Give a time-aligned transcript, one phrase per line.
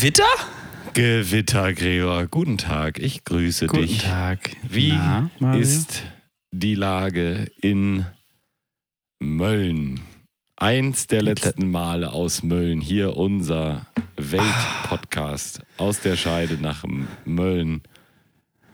[0.00, 0.24] Gewitter?
[0.94, 2.26] Gewitter, Gregor.
[2.26, 3.98] Guten Tag, ich grüße Guten dich.
[3.98, 4.56] Tag.
[4.62, 6.04] Wie Na, ist
[6.52, 8.06] die Lage in
[9.18, 10.00] Mölln?
[10.56, 12.80] Eins der letzten Male aus Mölln.
[12.80, 16.82] Hier unser Weltpodcast aus der Scheide nach
[17.26, 17.82] Mölln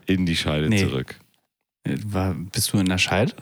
[0.06, 0.84] in die Scheide Nee.
[0.84, 1.18] zurück.
[1.82, 3.32] Äh, War, bist du in der Scheide?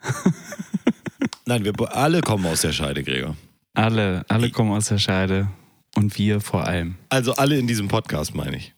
[1.44, 3.36] Nein, wir alle kommen aus der Scheide, Gregor.
[3.74, 5.48] Alle, alle kommen aus der Scheide.
[5.96, 6.96] Und wir vor allem.
[7.08, 8.74] Also alle in diesem Podcast, meine ich.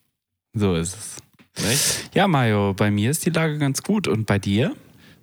[0.52, 0.96] So ist
[1.56, 1.64] es.
[1.66, 2.10] Nicht?
[2.14, 4.08] Ja, Mario, bei mir ist die Lage ganz gut.
[4.08, 4.74] Und bei dir?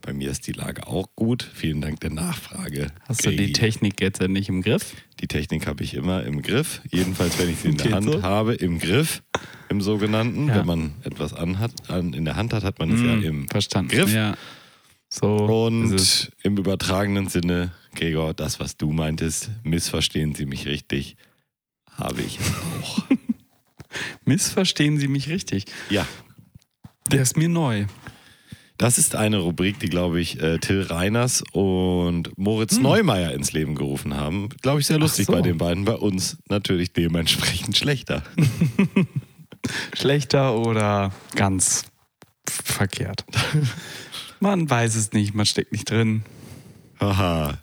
[0.01, 1.49] Bei mir ist die Lage auch gut.
[1.53, 2.87] Vielen Dank der Nachfrage.
[3.07, 3.53] Hast du die.
[3.53, 4.95] Technik jetzt endlich im Griff?
[5.21, 6.81] Die Technik habe ich immer im Griff.
[6.91, 8.21] Jedenfalls, wenn ich sie in der Hand so?
[8.23, 9.23] habe, im Griff,
[9.69, 10.49] im sogenannten.
[10.49, 10.55] Ja.
[10.57, 13.47] Wenn man etwas anhat, an, in der Hand hat, hat man es ja Hm, im
[13.47, 13.91] Verstanden.
[13.95, 14.13] Griff.
[14.13, 14.35] Ja.
[15.07, 15.27] So.
[15.67, 21.15] Und im übertragenen Sinne, Gregor, das, was du meintest, missverstehen Sie mich richtig,
[21.97, 22.39] habe ich
[22.81, 23.03] auch.
[24.25, 25.65] Missverstehen Sie mich richtig.
[25.89, 26.07] ja,
[27.11, 27.85] Der ist mir neu.
[28.77, 32.83] das ist eine Rubrik, die, glaube ich, äh, Till Reiners und Moritz Hm.
[32.83, 34.49] Neumeier ins Leben gerufen haben.
[34.61, 35.33] Glaube ich, sehr lustig so.
[35.33, 35.85] bei den beiden.
[35.85, 38.23] Bei uns natürlich dementsprechend schlechter.
[39.93, 41.85] Schlechter oder ganz
[42.49, 43.25] verkehrt.
[44.41, 46.23] Man weiß es nicht, man steckt nicht drin.
[46.99, 47.59] Haha.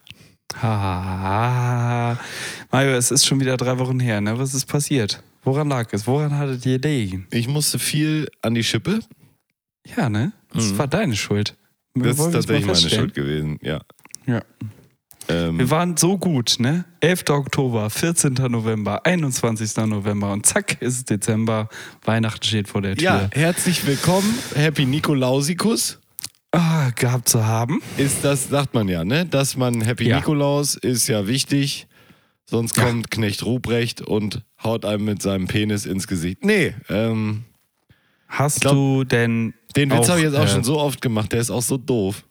[0.60, 2.18] Ha,
[2.70, 4.38] Mario, es ist schon wieder drei Wochen her, ne?
[4.38, 5.22] Was ist passiert?
[5.42, 6.06] Woran lag es?
[6.06, 7.26] Woran hattet ihr gelegen?
[7.30, 9.00] Ich musste viel an die Schippe.
[9.96, 10.32] Ja, ne?
[10.52, 10.78] Das Mhm.
[10.78, 11.56] war deine Schuld.
[11.94, 12.78] Wir Das ist tatsächlich meine.
[12.78, 13.80] Schuld gewesen, ja.
[14.26, 14.42] Ja.
[15.28, 16.84] Ähm, Wir waren so gut, ne?
[17.00, 17.30] 11.
[17.30, 18.34] Oktober, 14.
[18.48, 19.86] November, 21.
[19.86, 21.68] November und zack ist Dezember.
[22.04, 23.04] Weihnachten steht vor der Tür.
[23.04, 25.98] ja, herzlich willkommen, Happy Nikolausikus.
[26.52, 27.80] Ah, gehabt zu haben.
[27.96, 29.24] Ist das, sagt man ja, ne?
[29.27, 30.16] Dass man Happy Ja.
[30.16, 31.86] Nikolaus ist ja wichtig,
[32.44, 32.84] sonst Ja.
[32.84, 36.44] kommt Knecht Ruprecht und haut einem mit seinem Penis ins Gesicht.
[36.44, 37.44] Nee, ähm,
[38.27, 39.55] Hast glaub, du denn.
[39.77, 41.77] den Witz habe ich jetzt auch äh, schon so oft gemacht, der ist auch so
[41.77, 42.24] doof.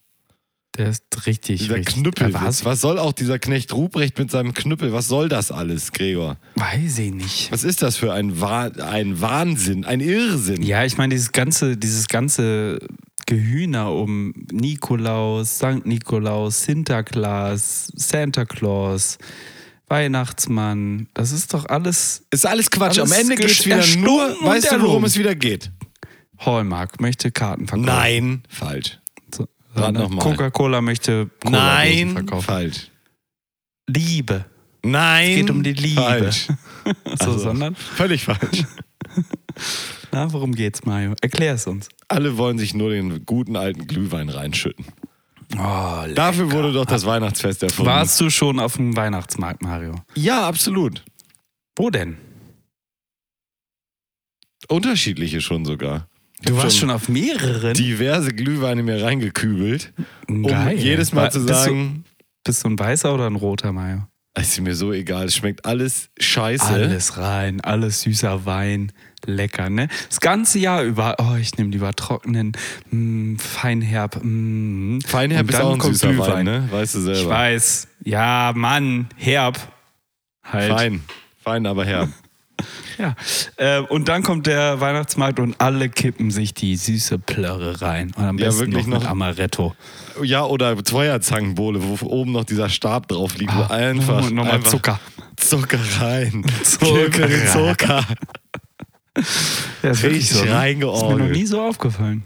[0.77, 1.59] Der ist richtig.
[1.61, 1.95] Dieser richtig.
[1.95, 2.33] Knüppel.
[2.33, 2.63] Was?
[2.63, 4.93] Was soll auch dieser Knecht Ruprecht mit seinem Knüppel?
[4.93, 6.37] Was soll das alles, Gregor?
[6.55, 7.51] Weiß ich nicht.
[7.51, 10.61] Was ist das für ein, Wah ein Wahnsinn, ein Irrsinn?
[10.61, 12.79] Ja, ich meine, dieses ganze, dieses ganze
[13.29, 19.19] Gehühner um Nikolaus, Sankt Nikolaus, Sinterklaas, Santa Claus,
[19.87, 22.97] Weihnachtsmann, das ist doch alles Ist alles Quatsch.
[22.97, 25.71] Am Alles Ende geht es wieder nur, weißt du, worum es wieder geht?
[26.39, 27.85] Hallmark möchte Karten verkaufen.
[27.87, 28.97] Nein, falsch.
[29.35, 29.47] So.
[29.75, 32.45] Coca-Cola möchte Cola Nein, verkaufen.
[32.45, 32.89] falsch.
[33.87, 34.45] Liebe.
[34.83, 36.01] Nein, Es geht um die Liebe.
[36.01, 36.47] Falsch.
[36.85, 36.93] So,
[37.31, 38.63] Also, sondern, Völlig falsch.
[40.11, 41.13] na, worum geht's, Mario?
[41.21, 41.89] Erklär es uns.
[42.07, 44.85] Alle wollen sich nur den guten alten Glühwein reinschütten.
[45.57, 47.89] Oh, Dafür wurde doch das Weihnachtsfest erfunden.
[47.89, 49.95] Warst du schon auf dem Weihnachtsmarkt, Mario?
[50.15, 51.03] Ja, absolut.
[51.75, 52.17] Wo denn?
[54.67, 56.07] Unterschiedliche schon sogar.
[56.43, 57.73] Du warst schon auf mehreren?
[57.73, 59.91] diverse Glühweine mir reingekübelt,
[60.27, 60.77] um Geil.
[60.77, 62.05] jedes Mal zu bist du- sagen,
[62.45, 63.73] Bist du ein weißer oder ein roter
[64.35, 66.63] es ist mir so egal, es schmeckt alles scheiße.
[66.65, 68.93] Alles rein, alles süßer Wein,
[69.25, 69.87] lecker, ne?
[70.07, 72.53] Das ganze Jahr über, oh, ich nehme lieber trockenen,
[72.91, 74.19] mm, feinherb.
[74.23, 74.99] Mm.
[75.05, 76.31] Feinherb Und ist auch ein süßer Glühwein.
[76.31, 76.67] Wein, ne?
[76.71, 77.19] Weißt du selber.
[77.21, 77.87] Ich weiß.
[78.05, 79.57] Ja, Mann, herb.
[80.43, 80.71] Halt.
[80.73, 81.03] Fein.
[81.43, 82.09] Fein, aber herb.
[82.97, 83.15] Ja.
[83.55, 88.11] Äh, und dann kommt der Weihnachtsmarkt und alle kippen sich die süße Plörre rein.
[88.17, 89.73] Und am Ja, besten wirklich noch mit noch- Amaretto.
[90.21, 93.55] Ja, oder Zweierzangenbowle, wo oben noch dieser Stab drauf liegt.
[93.55, 94.99] wo einfach nochmal Zucker.
[95.37, 96.43] Zucker rein.
[96.63, 97.47] Zucker rein.
[97.53, 98.03] Zucker.
[99.83, 100.71] Ja, Richtig so, ne?
[100.71, 102.23] Ist mir noch nie so aufgefallen.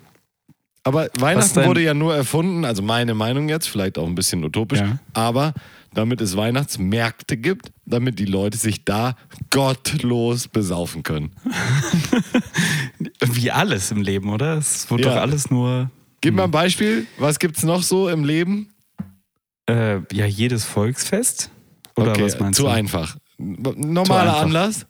[0.83, 4.79] Aber Weihnachten wurde ja nur erfunden, also meine Meinung jetzt, vielleicht auch ein bisschen utopisch,
[4.79, 4.99] Ja.
[5.13, 5.53] aber
[5.93, 9.15] damit es Weihnachtsmärkte gibt, damit die Leute sich da
[9.51, 11.31] gottlos besaufen können.
[13.21, 14.57] Wie alles im Leben, oder?
[14.57, 15.13] Es wurde Ja.
[15.15, 15.89] doch alles nur.
[16.21, 18.69] Gib mal ein Beispiel, was gibt's noch so im Leben?
[19.69, 21.49] Äh, ja, jedes Volksfest?
[21.95, 22.69] Oder was meinst zu du?
[22.69, 23.17] einfach.
[23.37, 24.41] Normaler einfach.
[24.41, 24.85] Anlass?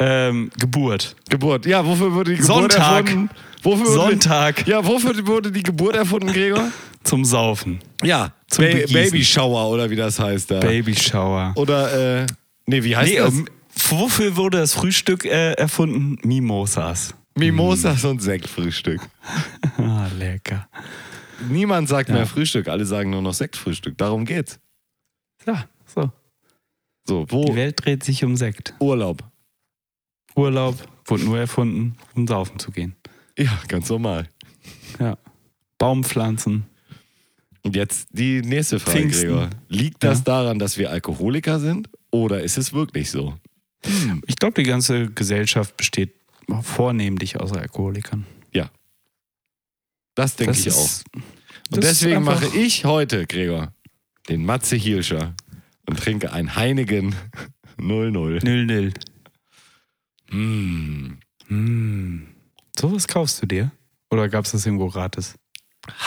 [0.00, 1.14] Ähm, Geburt.
[1.28, 1.66] Geburt.
[1.66, 3.06] Ja, wofür wurde die Geburt Sonntag.
[3.06, 3.30] erfunden?
[3.62, 6.72] Wofür wurde, Sonntag Ja, wofür wurde die Geburt erfunden, Gregor?
[7.04, 7.80] zum Saufen.
[8.02, 8.94] Ja, Zum ba Begießen.
[8.94, 10.60] Baby Shower oder wie das heißt da.
[10.60, 11.52] Baby Shower.
[11.56, 12.26] Oder, äh,
[12.66, 13.34] nee, wie heißt Nee, das?
[13.34, 13.46] ähm,
[13.90, 16.16] wofür wurde das Frühstück äh, erfunden?
[16.26, 17.14] Mimosas.
[17.36, 19.00] Mimosas und Sektfrühstück.
[19.78, 20.68] Ah, lecker.
[21.48, 22.16] Niemand sagt Ja.
[22.16, 23.96] mehr Frühstück, alle sagen nur noch Sektfrühstück.
[23.96, 24.58] Darum geht's.
[25.46, 26.10] Ja, so.
[27.06, 28.74] So, wo Die Welt dreht sich um Sekt.
[28.78, 29.22] Urlaub?
[30.36, 32.94] Urlaub wurde nur erfunden, um saufen zu gehen.
[33.38, 34.28] Ja, ganz normal.
[34.98, 35.18] Ja.
[35.78, 36.66] Baumpflanzen.
[37.62, 39.28] Und jetzt die nächste Frage, Pfingsten.
[39.28, 39.50] Gregor.
[39.68, 40.24] Liegt das ja.
[40.24, 43.34] daran, dass wir Alkoholiker sind oder ist es wirklich so?
[43.84, 46.14] Hm, ich glaube, die ganze Gesellschaft besteht
[46.62, 48.26] vornehmlich aus Alkoholikern.
[48.52, 48.70] Ja.
[50.14, 51.22] Das denke ich ist, auch.
[51.72, 53.72] Und deswegen mache ich heute, Gregor,
[54.28, 55.34] den Matze Hielscher
[55.86, 57.14] und trinke ein Heinigen
[57.78, 58.40] 00.
[58.42, 58.92] 00.
[60.30, 61.18] Mm.
[61.48, 62.28] Mm.
[62.78, 63.72] Sowas kaufst du dir?
[64.10, 65.34] Oder gab es das irgendwo gratis?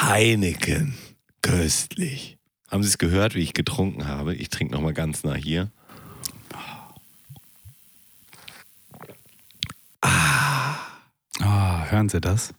[0.01, 0.95] Heineken.
[1.41, 2.37] Köstlich.
[2.69, 4.35] Haben Sie es gehört, wie ich getrunken habe?
[4.35, 5.71] Ich trinke nochmal ganz nah hier.
[10.01, 10.75] Ah.
[11.39, 11.85] ah.
[11.89, 12.53] hören Sie das?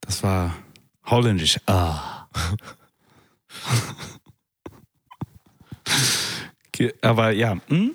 [0.00, 0.56] Das war
[1.06, 1.58] holländisch.
[1.66, 2.28] Ah.
[7.00, 7.94] Aber ja, hm?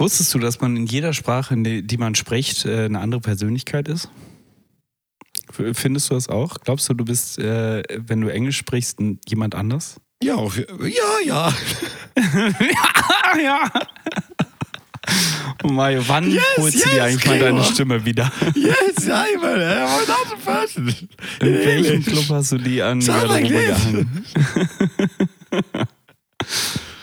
[0.00, 3.88] Wusstest du, dass man in jeder Sprache, in die man spricht, äh, eine andere Persönlichkeit
[3.88, 4.08] ist?
[5.50, 6.58] Findest du das auch?
[6.64, 8.98] Glaubst du, du bist, äh, wenn du Englisch sprichst,
[9.28, 10.00] jemand anders?
[10.22, 10.64] Ja, auf, ja,
[11.24, 11.52] ja.
[13.26, 13.70] Ah, ja.
[15.62, 17.64] Oh Mario, wann Yes, holst du yes, dir eigentlich mal deine.
[17.64, 18.32] Stimme wieder?
[18.54, 20.94] Yes, I was not a person.
[21.40, 24.06] In welchem Club hast du die an Sound like this.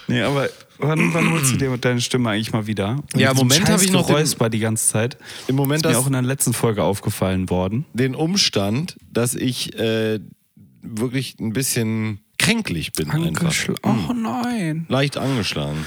[0.08, 0.50] nee, aber
[0.82, 2.98] wann, wann holst du dir deine Stimme eigentlich mal wieder?
[3.14, 5.18] Und Ja, im Moment hab scheiß ich noch Geräusper die ganze Zeit.
[5.48, 7.86] Im Moment Ist mir das, auch in der letzten Folge aufgefallen worden.
[7.94, 10.20] den Umstand, dass ich äh,
[10.82, 13.42] wirklich ein bisschen kränklich bin einfach.
[13.44, 14.06] Angeschl Hm.
[14.10, 14.86] Oh nein.
[14.90, 15.86] Leicht angeschlagen.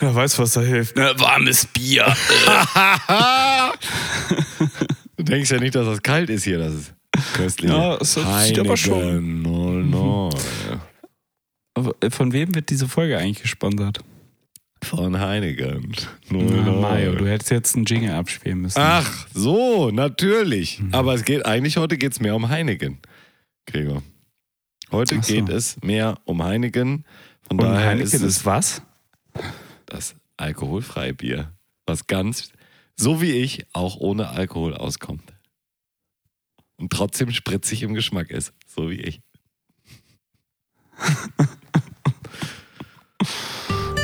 [0.00, 0.96] Ja, weißt du, was da hilft?
[0.96, 1.12] Ne?
[1.18, 2.06] Warmes Bier.
[5.16, 6.94] Du denkst ja nicht, dass das kalt ist hier, das ist
[7.34, 7.70] köstlich.
[7.70, 9.02] Ja, es sieht aber schon.
[9.02, 10.30] Heineken 00.
[12.10, 14.00] Von wem wird diese Folge eigentlich gesponsert?
[14.82, 15.92] Von Heineken
[16.30, 16.80] Na, 00.
[16.80, 18.78] Mario, du hättest jetzt einen Jingle abspielen müssen.
[18.80, 20.80] Ach, so, natürlich.
[20.80, 20.94] Mhm.
[20.94, 22.98] Aber es geht eigentlich, heute geht es mehr um Heineken,
[23.66, 24.02] Gregor.
[24.92, 25.20] Heute so.
[25.20, 27.04] geht es mehr um Heineken.
[27.48, 28.82] Von Und daher Heineken ist ist, es was?
[29.86, 31.52] das alkoholfreie Bier,
[31.86, 32.52] was ganz,
[32.96, 35.32] so wie ich, auch ohne Alkohol auskommt.
[36.76, 39.20] Und trotzdem spritzig im Geschmack ist, so wie ich.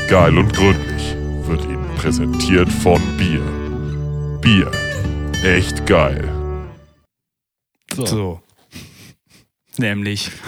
[0.08, 1.14] Geil und gründlich
[1.46, 3.42] wird Ihnen präsentiert von Bier.
[4.40, 4.70] Bier.
[5.44, 6.28] Echt geil.
[7.94, 8.06] So.
[8.06, 8.42] So.
[9.78, 10.30] Nämlich.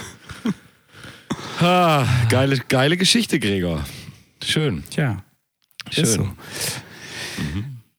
[1.59, 3.83] Ah, geile, geile Geschichte, Gregor.
[4.43, 5.23] Schön, Tja,
[5.89, 6.03] schön.
[6.03, 6.29] ist so.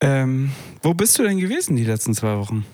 [0.00, 2.64] Ähm, wo bist du denn gewesen die letzten zwei Wochen?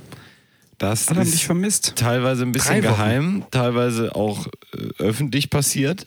[0.77, 1.97] Das Alle haben dich ist vermisst.
[1.97, 6.07] teilweise ein bisschen geheim, teilweise auch äh, öffentlich passiert.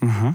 [0.00, 0.34] Aha.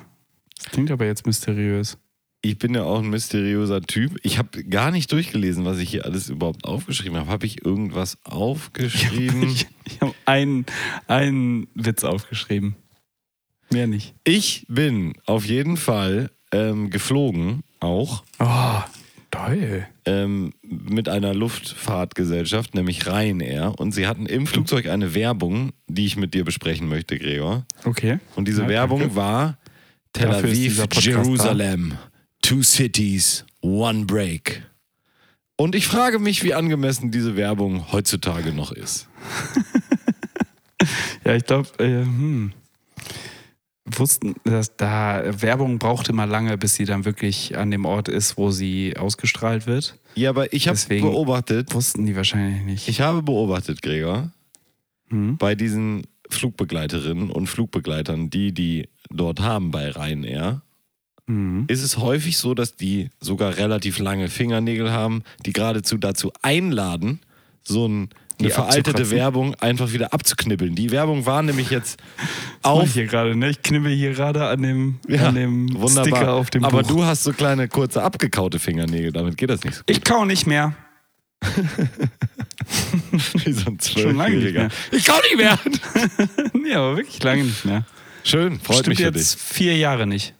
[0.63, 1.97] Das klingt aber jetzt mysteriös.
[2.43, 4.17] Ich bin ja auch ein mysteriöser Typ.
[4.23, 7.29] Ich habe gar nicht durchgelesen, was ich hier alles überhaupt aufgeschrieben habe.
[7.29, 9.43] Habe ich irgendwas aufgeschrieben?
[9.85, 10.65] Ich, habe einen,
[11.07, 12.75] einen Witz aufgeschrieben.
[13.71, 14.15] Mehr nicht.
[14.23, 18.79] Ich bin auf jeden Fall ähm, geflogen, auch Oh,
[19.29, 19.85] toll.
[20.05, 23.73] ähm, mit einer Luftfahrtgesellschaft, nämlich Ryanair.
[23.77, 27.65] Und sie hatten im Flugzeug eine Werbung, die ich mit dir besprechen möchte, Gregor.
[27.83, 28.19] Okay.
[28.35, 29.15] Und diese Ja, Werbung danke.
[29.15, 29.57] war
[30.13, 30.85] Tel Aviv.
[30.99, 31.97] Jerusalem,
[32.41, 34.63] two cities, one break.
[35.55, 39.07] Und ich frage mich, wie angemessen diese Werbung heutzutage noch ist.
[41.23, 42.53] Ja, ich glaube, äh, hm.
[43.85, 48.37] Wussten, dass da Werbung braucht immer lange, bis sie dann wirklich an dem Ort ist,
[48.37, 49.99] wo sie ausgestrahlt wird.
[50.15, 52.87] Ja, aber ich habe beobachtet, Wussten die wahrscheinlich nicht.
[52.87, 54.31] ich habe beobachtet, Gregor,
[55.09, 55.37] Hm?
[55.37, 60.61] bei diesen Flugbegleiterinnen und Flugbegleitern, die die dort haben bei Ryanair,
[61.27, 61.65] Hm.
[61.67, 67.19] ist es häufig so, dass die sogar relativ lange Fingernägel haben, die geradezu dazu einladen,
[67.63, 69.11] so ein, eine Die veraltete.
[69.11, 70.73] Werbung einfach wieder abzuknibbeln.
[70.73, 72.01] Die Werbung war nämlich jetzt
[72.63, 72.93] Mach ich auf.
[72.93, 73.49] hier gerade, ne?
[73.51, 76.05] Ich knibbel hier gerade an dem, Ja, an dem wunderbar.
[76.05, 76.87] Sticker auf dem Aber Buch.
[76.89, 79.83] du hast so kleine, kurze, abgekaute Fingernägel, damit geht das nicht so.
[79.85, 80.73] ich kau nicht mehr.
[83.11, 84.69] Wie so ein Schon lange nicht Zwölfjähriger.
[84.91, 85.59] Ich kann nicht mehr!
[86.53, 87.83] nee, aber wirklich lange nicht mehr.
[88.23, 89.41] Schön, freut Stimmt mich für jetzt dich.
[89.41, 90.33] vier Jahre nicht.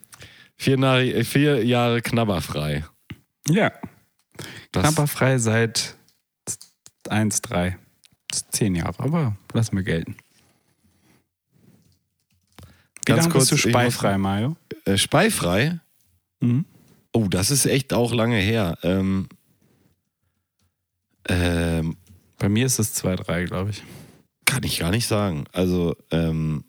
[0.58, 2.86] Vier, Nari- vier Jahre knabberfrei.
[3.48, 3.72] Ja.
[4.72, 5.96] Das- Knapperfrei seit
[7.10, 7.78] 1, 3,
[8.52, 10.16] 10 Jahre, aber lass mir gelten.
[12.58, 14.56] Wie Ganz lange kurz, bist du ich muss- speifrei, Mario?
[14.86, 15.80] Äh, speifrei?
[16.40, 16.66] Mhm.
[17.14, 18.78] Oh, das ist echt auch lange her.
[18.84, 19.28] Ähm,
[21.28, 21.98] ähm,
[22.38, 23.84] Bei mir ist es 2, 3, glaube ich.
[24.46, 25.46] kann ich gar nicht sagen.
[25.54, 26.64] Also, ähm,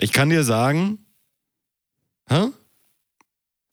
[0.00, 0.98] ich kann dir sagen,
[2.28, 2.48] hä?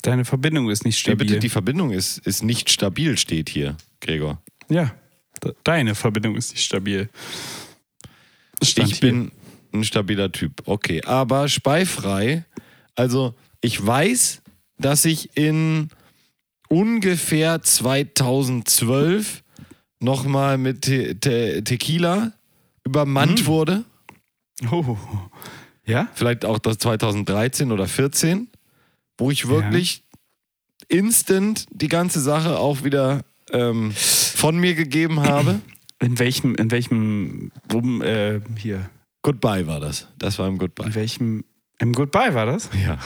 [0.01, 1.27] Deine Verbindung ist nicht Ja, stabil.
[1.27, 4.41] bitte, die Verbindung ist, ist nicht stabil, steht hier, Gregor.
[4.69, 4.93] Ja,
[5.43, 7.09] de- deine Verbindung ist nicht stabil.
[8.61, 9.11] Stand ich hier.
[9.11, 9.31] bin
[9.73, 10.61] ein stabiler Typ.
[10.65, 12.43] Okay, aber speifrei,
[12.95, 14.41] also ich weiß,
[14.77, 15.87] dass ich in
[16.67, 19.43] ungefähr 2012
[19.99, 22.33] nochmal mit Te Te Tequila
[22.83, 23.45] übermannt Hm.
[23.45, 23.83] wurde.
[24.69, 24.97] Oh.
[25.85, 26.07] Ja?
[26.13, 28.47] Vielleicht auch das 2013 oder 14,
[29.17, 30.03] wo ich wirklich
[30.87, 35.61] instant die ganze Sache auch wieder ähm, von mir gegeben habe.
[35.99, 38.89] In welchem, in welchem, um, äh, hier,
[39.21, 40.07] Goodbye war das.
[40.17, 40.87] Das war im Goodbye.
[40.87, 41.43] in welchem,
[41.79, 42.69] im Goodbye war das?
[42.85, 42.97] Ja.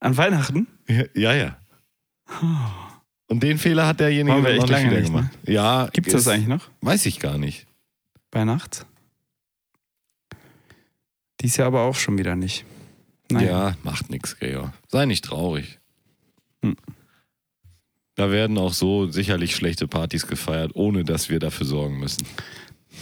[0.00, 0.66] An Weihnachten?
[1.14, 1.56] Ja, ja.
[3.26, 5.16] Und den Fehler hat derjenige noch nicht lange wieder nicht, ne?
[5.18, 5.38] gemacht.
[5.46, 6.68] Ja, Gibt's das ist- eigentlich noch?
[6.82, 7.66] Weiß ich gar nicht.
[8.30, 8.86] Bei Nacht?
[11.44, 12.64] Dies Jahr aber auch schon wieder nicht.
[13.30, 13.68] Naja.
[13.68, 14.72] Ja, macht nichts, Gregor.
[14.88, 15.78] Sei nicht traurig.
[16.64, 16.74] Hm.
[18.16, 22.26] Da werden auch so sicherlich schlechte Partys gefeiert, ohne dass wir dafür sorgen müssen.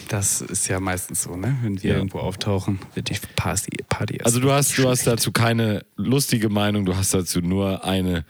[0.08, 1.56] Das ist ja meistens so, ne?
[1.62, 1.96] Wenn wir Ja.
[1.98, 6.84] irgendwo auftauchen, wird die Party, Party Also du hast, du hast dazu keine lustige Meinung,
[6.84, 8.24] du hast dazu nur eine.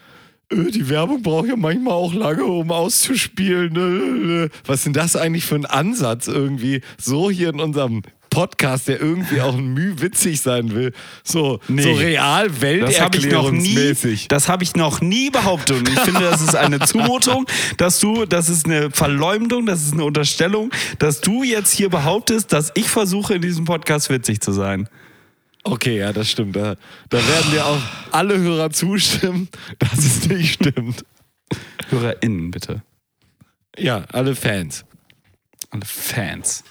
[0.51, 3.77] "Äh, Die Werbung braucht ja manchmal auch lange, um auszuspielen.
[3.77, 6.83] Äh, äh." Was ist denn das eigentlich für ein Ansatz irgendwie?
[6.99, 8.03] So hier in unserem
[8.33, 10.93] Podcast, der irgendwie auch müh witzig sein will.
[11.23, 11.83] So, Nee.
[11.83, 14.29] so real Das habe ich noch nie, welterklärungsmäßig.
[14.29, 15.77] das habe ich noch nie behauptet.
[15.77, 17.47] Und ich finde, das ist eine Zumutung,
[17.77, 22.53] dass du, das ist eine Verleumdung, das ist eine Unterstellung, dass du jetzt hier behauptest,
[22.53, 24.89] dass ich versuche, in diesem Podcast witzig zu sein.
[25.65, 26.57] Okay, ja, das stimmt.
[26.57, 26.77] Da,
[27.11, 27.79] da werden dir auch
[28.11, 29.49] alle Hörer zustimmen,
[29.79, 31.05] dass es nicht stimmt.
[31.91, 32.83] HörerInnen, bitte.
[33.79, 34.85] Ja, alle Fans.
[35.71, 36.65] Alle Fans.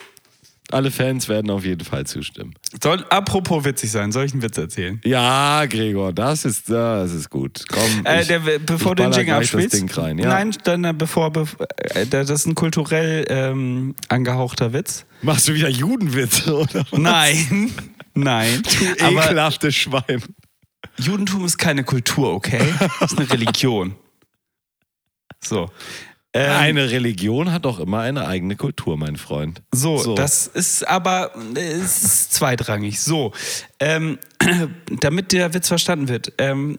[0.72, 2.54] Alle Fans werden auf jeden Fall zustimmen.
[2.82, 5.00] Soll, apropos witzig sein, soll ich einen Witz erzählen?
[5.04, 7.63] Ja, Gregor, das ist, das ist gut.
[7.70, 9.74] Komm, Äh, ich- der, bevor ich du den Jingle gleich das abspielst.
[9.74, 10.30] Ding rein, ja.
[10.30, 11.62] Nein, dann äh, bevor, bev-
[11.96, 15.06] äh, das ist ein kulturell ähm, angehauchter Witz.
[15.22, 16.86] Machst du wieder Judenwitze, oder?
[16.90, 17.00] was?
[17.00, 17.72] Nein,
[18.13, 18.62] nein.
[19.00, 20.22] Du ekelhaftes Schwein.
[20.98, 22.62] Judentum ist keine Kultur, okay?
[23.00, 23.96] Das ist eine Religion.
[25.44, 25.70] So.
[26.33, 29.61] Ähm, Eine Religion hat doch immer eine eigene Kultur, mein Freund.
[29.73, 30.15] So, So.
[30.15, 33.01] das ist aber es ist zweitrangig.
[33.01, 33.33] So,
[33.81, 34.17] ähm,
[35.01, 36.77] damit der Witz verstanden wird, ähm,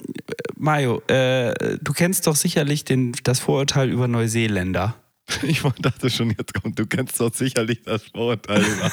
[0.57, 4.95] Mario, äh, du kennst doch sicherlich den, das Vorurteil über Neuseeländer.
[5.43, 8.63] Ich dachte schon, jetzt kommt, du kennst doch sicherlich das Vorurteil.
[8.63, 8.91] über-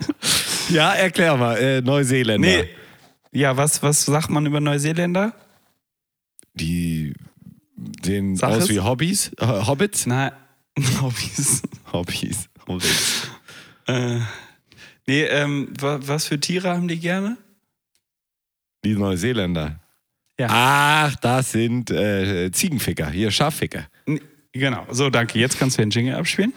[0.68, 2.48] ja, erklär mal, äh, Neuseeländer.
[2.64, 2.68] Nee.
[3.32, 5.32] Ja, was, was sagt man über Neuseeländer?
[6.54, 7.14] Die
[8.04, 8.68] sehen Sag aus es.
[8.70, 9.30] wie Hobbys.
[9.40, 10.06] Hobbits?
[10.06, 10.32] Na,
[11.00, 11.62] Hobbys.
[11.92, 12.48] Hobbys.
[12.66, 13.28] Hobbits.
[13.86, 14.18] Äh,
[15.06, 17.36] nee, ähm, wa, was für Tiere haben die gerne?
[18.84, 19.78] Die Neuseeländer.
[20.38, 20.46] Ja.
[20.50, 23.86] Ach, das sind äh, Ziegenficker, hier Schafficker.
[24.06, 24.20] N-
[24.54, 25.38] Genau, so danke.
[25.38, 26.52] Jetzt kannst du den Jingle abspielen.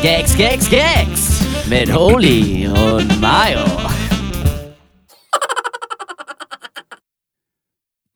[0.00, 3.64] Gags, Gags, Gags mit Holy und Mayo.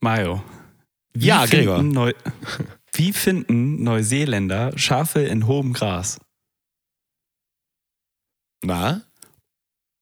[0.01, 0.43] Mario.
[1.13, 1.83] Wie Ja, finden Gregor.
[1.83, 2.13] Neu
[2.95, 6.19] wie finden Neuseeländer Schafe in hohem Gras?
[8.63, 9.03] Na?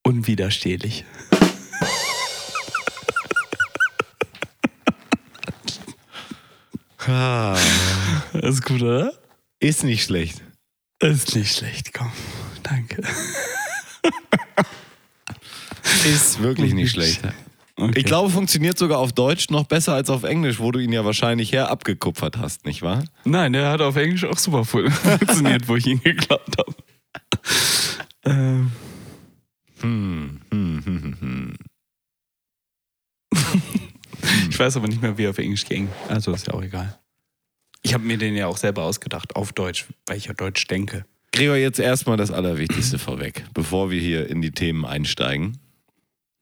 [0.05, 1.05] Unwiderstehlich.
[7.11, 7.57] Ah,
[8.35, 9.13] ist gut, oder?
[9.61, 10.43] ist nicht schlecht.
[11.01, 12.13] Ist nicht schlecht, komm.
[12.63, 13.03] Danke.
[16.05, 17.23] Ist wirklich nicht schlecht.
[17.81, 17.93] Okay.
[18.01, 21.05] Ich glaube, funktioniert sogar auf Deutsch noch besser als auf Englisch, wo du ihn ja
[21.05, 23.05] wahrscheinlich her abgekupfert hast, nicht wahr?
[23.25, 26.75] Nein, der hat auf Englisch auch super fu- funktioniert, wo ich ihn geklappt habe.
[28.25, 28.73] Ähm,
[29.81, 31.55] Hm, hm, hm, hm, hm.
[34.51, 35.89] ich weiß aber nicht mehr, wie er auf Englisch ging.
[36.09, 36.99] Also ist ja auch egal.
[37.83, 41.05] Ich habe mir den ja auch selber ausgedacht, auf Deutsch, weil ich ja Deutsch denke.
[41.33, 45.59] Gregor, jetzt erstmal das Allerwichtigste vorweg, bevor wir hier in die Themen einsteigen.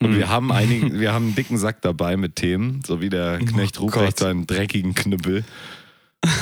[0.02, 0.16] Und Mhm.
[0.18, 3.78] wir haben einigen, wir haben einen dicken Sack dabei mit Themen, so wie der Knecht
[3.78, 5.44] Oh Ruprecht seinen dreckigen Knüppel.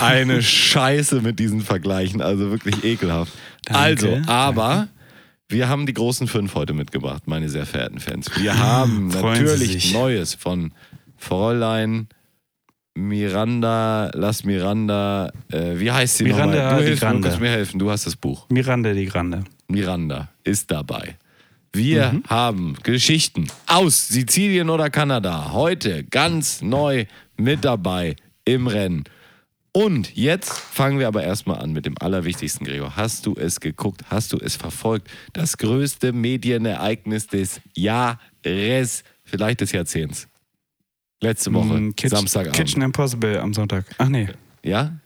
[0.01, 3.33] Eine Scheiße mit diesen Vergleichen, also wirklich ekelhaft.
[3.65, 4.89] Danke, also, aber
[5.49, 8.31] wir haben die großen fünf heute mitgebracht, meine sehr verehrten Fans.
[8.37, 9.93] Wir haben Freuen Sie natürlich.
[9.93, 10.73] Neues von
[11.17, 12.09] Fräulein
[12.97, 16.71] Miranda, Las Miranda, äh, wie heißt sie Miranda nochmal?
[16.75, 17.29] Du die hilfst Grande.
[17.29, 18.47] kannst mir helfen, du hast das Buch.
[18.51, 19.45] Miranda die Grande.
[19.69, 21.17] Miranda ist dabei.
[21.75, 22.23] Wir Mhm.
[22.29, 25.53] haben Geschichten aus Sizilien oder Kanada.
[25.53, 27.05] Heute ganz neu
[27.37, 29.05] mit dabei im Rennen.
[29.73, 32.95] Und jetzt fangen wir aber erstmal an mit dem Allerwichtigsten, Gregor.
[32.95, 34.03] Hast du es geguckt?
[34.09, 35.09] Hast du es verfolgt?
[35.33, 40.29] Das größte Medienereignis des Jahres, vielleicht des Jahrzehnts.
[41.21, 42.55] Letzte Woche, Mm, Kitch- Samstagabend.
[42.57, 43.87] Kitchen Impossible am Sonntag.
[43.99, 44.29] Ach nee.
[44.63, 44.97] Ja?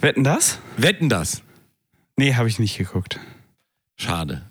[0.00, 0.58] Wetten das?
[0.76, 1.42] Wetten das?
[2.16, 3.18] Nee, habe ich nicht geguckt.
[3.96, 4.42] Schade.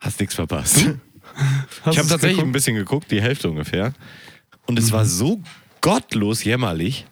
[0.00, 0.76] Hast nichts verpasst.
[1.82, 2.52] Hast Ich habe tatsächlich ein geguckt?
[2.52, 3.92] bisschen geguckt, die Hälfte ungefähr.
[4.66, 5.40] Und es war so
[5.80, 7.06] gottlos jämmerlich.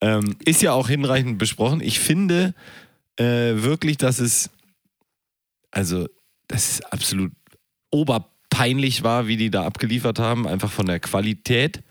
[0.00, 1.80] Ähm, ist ja auch hinreichend besprochen.
[1.80, 2.54] Ich finde
[3.16, 3.24] äh,
[3.62, 4.50] wirklich, dass es,
[5.70, 6.08] also,
[6.48, 7.32] dass es absolut
[7.90, 11.82] oberpeinlich war, wie die da abgeliefert haben, einfach von der Qualität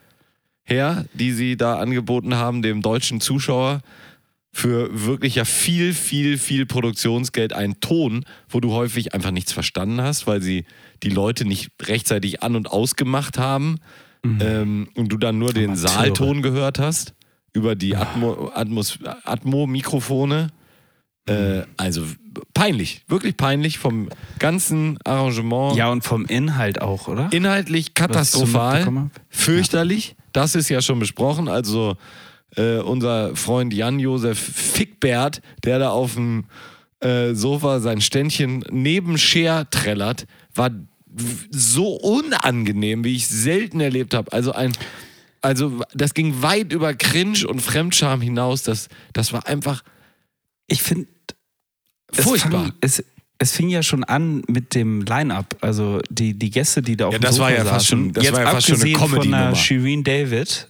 [0.64, 3.82] her, die sie da angeboten haben, dem deutschen Zuschauer
[4.52, 10.02] für wirklich ja viel, viel, viel Produktionsgeld einen Ton, wo du häufig einfach nichts verstanden
[10.02, 10.66] hast, weil sie
[11.04, 13.78] die Leute nicht rechtzeitig an- und ausgemacht haben
[14.24, 15.90] ähm, und du dann nur den Amateure.
[15.90, 17.14] Saalton gehört hast
[17.54, 20.48] über die Atmo- Atmos- Atmo-Mikrofone.
[21.28, 22.04] Äh, also
[22.54, 25.76] peinlich, wirklich peinlich vom ganzen Arrangement.
[25.78, 27.28] Ja, und vom Inhalt auch, oder?
[27.32, 30.16] Inhaltlich katastrophal, fürchterlich.
[30.32, 31.48] Das ist ja schon besprochen.
[31.48, 31.98] Also
[32.56, 36.46] äh, unser Freund Jan-Josef Fickbert, der da auf dem
[37.02, 40.72] äh, Sofa sein Ständchen neben Cher trällert, war
[41.52, 44.32] so unangenehm, wie ich selten erlebt habe.
[44.32, 44.74] Also ein
[45.42, 48.64] also das ging weit über Cringe und Fremdscham hinaus.
[48.64, 49.84] Das, das war einfach
[50.68, 51.08] Ich finde,
[52.12, 52.66] es, furchtbar.
[52.66, 53.04] fang- es,
[53.38, 55.56] es fing ja schon an mit dem Line-Up.
[55.62, 57.72] Also die, die Gäste, die da auf Ja, dem das Sofa war ja saßen.
[57.74, 59.46] fast schon- das jetzt war ja fast schon eine abgesehen von Comedy-Nummer.
[59.48, 60.68] einer Shireen David,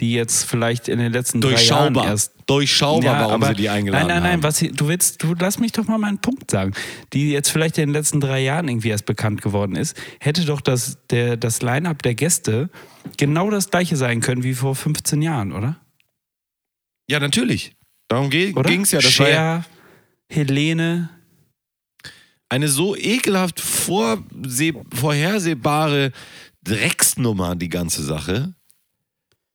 [0.00, 2.06] die jetzt vielleicht in den letzten drei Jahren durchschaubar.
[2.06, 4.42] erst Durchschaubar, Ja, warum aber- sie die eingeladen Nein, nein, nein, haben.
[4.42, 6.72] was du willst, du lass mich doch mal meinen Punkt sagen.
[7.12, 10.60] Die jetzt vielleicht in den letzten drei Jahren irgendwie erst bekannt geworden ist, hätte doch
[10.60, 12.68] das, der, das Line-Up der Gäste
[13.16, 15.76] genau das gleiche sein können wie vor 15 Jahren, oder?
[17.08, 17.74] Ja, natürlich.
[18.08, 19.00] Darum ging es ja.
[19.00, 19.64] Das war ja Cher,
[20.30, 21.10] Helene,
[22.48, 26.10] eine so ekelhaft vorhersehbare
[26.64, 28.54] Drecksnummer, die ganze Sache.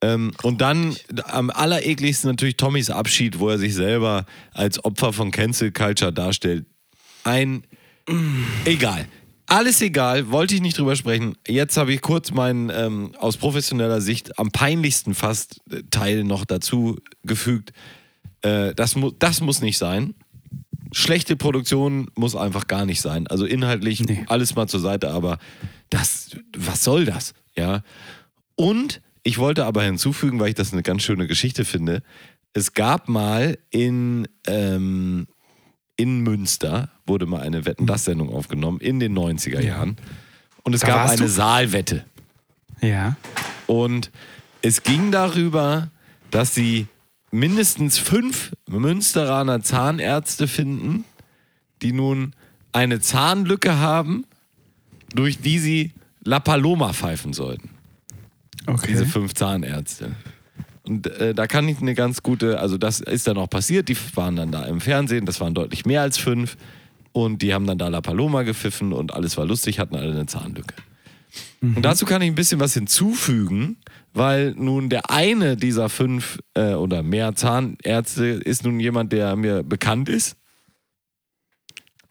[0.02, 5.32] Ähm, und dann am allerekligsten natürlich Tommys Abschied, wo er sich selber als Opfer von
[5.32, 6.66] Cancel Culture darstellt.
[7.24, 7.64] Ein.
[8.66, 9.08] Egal.
[9.48, 11.36] Alles egal, wollte ich nicht drüber sprechen.
[11.48, 16.44] Jetzt habe ich kurz meinen ähm, aus professioneller Sicht am peinlichsten fast äh, Teil noch
[16.44, 17.72] dazu gefügt.
[18.42, 20.16] Äh, das, mu das muss nicht sein.
[20.92, 23.26] Schlechte Produktion muss einfach gar nicht sein.
[23.28, 24.26] Also inhaltlich Nee.
[24.28, 25.38] alles mal zur Seite, aber
[25.90, 27.34] das, was soll das?
[27.56, 27.84] Ja.
[28.56, 32.02] Und ich wollte aber hinzufügen, weil ich das eine ganz schöne Geschichte finde.
[32.54, 35.28] Es gab mal in, ähm,
[35.98, 39.98] in Münster, wurde mal eine Wetten das Sendung aufgenommen in den 90er Jahren.
[40.64, 41.28] Und es Da gab eine du?
[41.28, 42.06] Saalwette.
[42.82, 43.18] ja.
[43.66, 44.12] Und
[44.62, 45.92] es ging darüber,
[46.32, 46.88] dass sie
[47.30, 51.04] mindestens fünf Münsteraner Zahnärzte finden,
[51.82, 52.34] die nun
[52.72, 54.24] eine Zahnlücke haben,
[55.14, 55.92] durch die sie
[56.24, 57.77] La Paloma pfeifen sollten.
[58.68, 58.88] Okay.
[58.88, 60.12] Diese fünf Zahnärzte.
[60.84, 63.98] Und äh, da kann ich eine ganz gute, also das ist dann auch passiert, die
[64.16, 66.58] waren dann da im Fernsehen, das waren deutlich mehr als fünf.
[67.12, 70.28] Und die haben dann da La Paloma gepfiffen und alles war lustig, hatten alle eine
[70.28, 70.76] Zahnlücke.
[71.62, 73.78] Und dazu kann ich ein bisschen was hinzufügen,
[74.14, 79.64] weil nun der eine dieser fünf äh, oder mehr Zahnärzte ist nun jemand, der mir
[79.64, 80.38] bekannt ist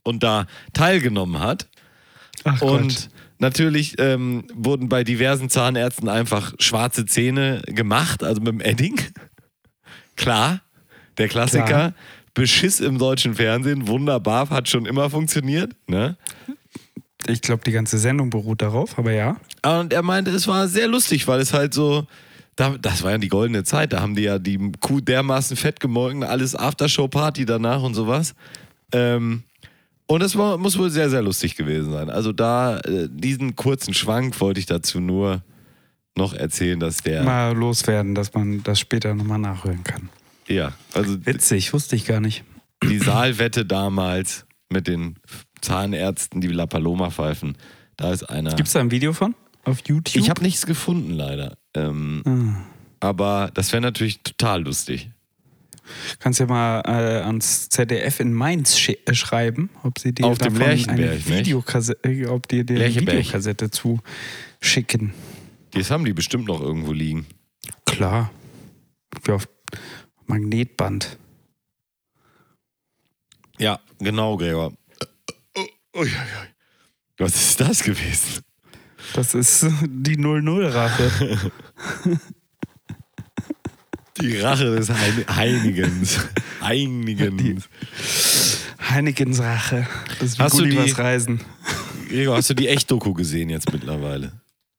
[0.03, 1.69] und da teilgenommen hat.
[2.47, 8.61] Ach Und natürlich ähm, wurden bei diversen Zahnärzten einfach schwarze Zähne gemacht, also mit dem
[8.61, 9.01] Edding.
[10.17, 10.61] Klar,
[11.19, 11.65] der Klassiker.
[11.65, 11.95] Klar.
[12.35, 15.75] Beschiss im deutschen Fernsehen, wunderbar, hat schon immer funktioniert.
[15.89, 16.17] Ne?
[17.27, 19.41] Ich glaube, die ganze Sendung beruht darauf, aber ja.
[19.65, 22.07] Und er meinte, es war sehr lustig, weil es halt so,
[22.55, 25.81] da, das war ja die goldene Zeit, da haben die ja die Kuh dermaßen fett
[25.81, 28.35] gemolken, alles Aftershow-Party danach und sowas.
[28.93, 29.43] Ähm,
[30.07, 32.11] und es war, muss wohl sehr, sehr lustig gewesen sein.
[32.11, 35.43] Also da, äh, diesen kurzen Schwank wollte ich dazu nur
[36.17, 40.09] noch erzählen, dass der, Mal loswerden, dass man das später nochmal nachhören kann.
[40.49, 42.45] ja, also Witzig, wusste ich gar nicht.
[42.85, 45.17] die Saalwette damals mit den
[45.61, 47.57] Zahnärzten, die La Paloma pfeifen,
[47.97, 48.55] da ist einer...
[48.55, 49.35] Gibt es da ein Video von?
[49.65, 50.15] Auf YouTube?
[50.23, 51.57] ich habe nichts gefunden, leider.
[51.75, 52.63] Ähm, Ah.
[53.01, 55.11] aber das wäre natürlich total lustig.
[56.19, 60.39] Kannst ja mal äh, ans ZDF in Mainz sch äh, schreiben, ob sie dir Auf
[60.39, 61.27] davon eine?
[61.27, 62.95] Videokassette, äh, ob die dir eine.
[62.95, 65.13] Videokassette zuschicken.
[65.73, 67.27] Das haben die bestimmt noch irgendwo liegen.
[67.85, 68.31] Klar.
[69.25, 69.49] Wie auf
[70.27, 71.19] Magnetband.
[73.59, 74.73] Ja, genau, Gregor.
[75.95, 76.11] Uiuiui.
[77.19, 78.43] Was ist das gewesen?
[79.15, 81.51] Das ist die 00-Rache.
[84.21, 86.21] Die Rache des Hein Heinigens.
[86.63, 87.69] Heinigens.
[88.89, 89.87] Heinegens Rache.
[90.19, 91.41] Das ist wie Hast du die- Reisen.
[92.09, 94.33] Gregor, hast du die Echt-Doku gesehen jetzt mittlerweile?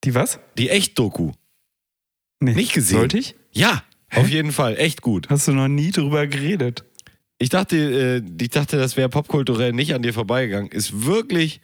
[0.06, 0.40] Die was?
[0.58, 1.32] Die Echt-Doku.
[2.40, 2.54] Nee.
[2.54, 3.00] Nicht gesehen?
[3.00, 3.36] Sollte ich?
[3.52, 3.84] Ja,
[4.16, 4.78] auf jeden Fall.
[4.78, 5.28] Echt gut.
[5.30, 6.84] Hast du noch nie drüber geredet?
[7.40, 10.72] Ich dachte, äh, ich dachte, das wäre popkulturell nicht an dir vorbeigegangen.
[10.72, 11.60] Ist wirklich,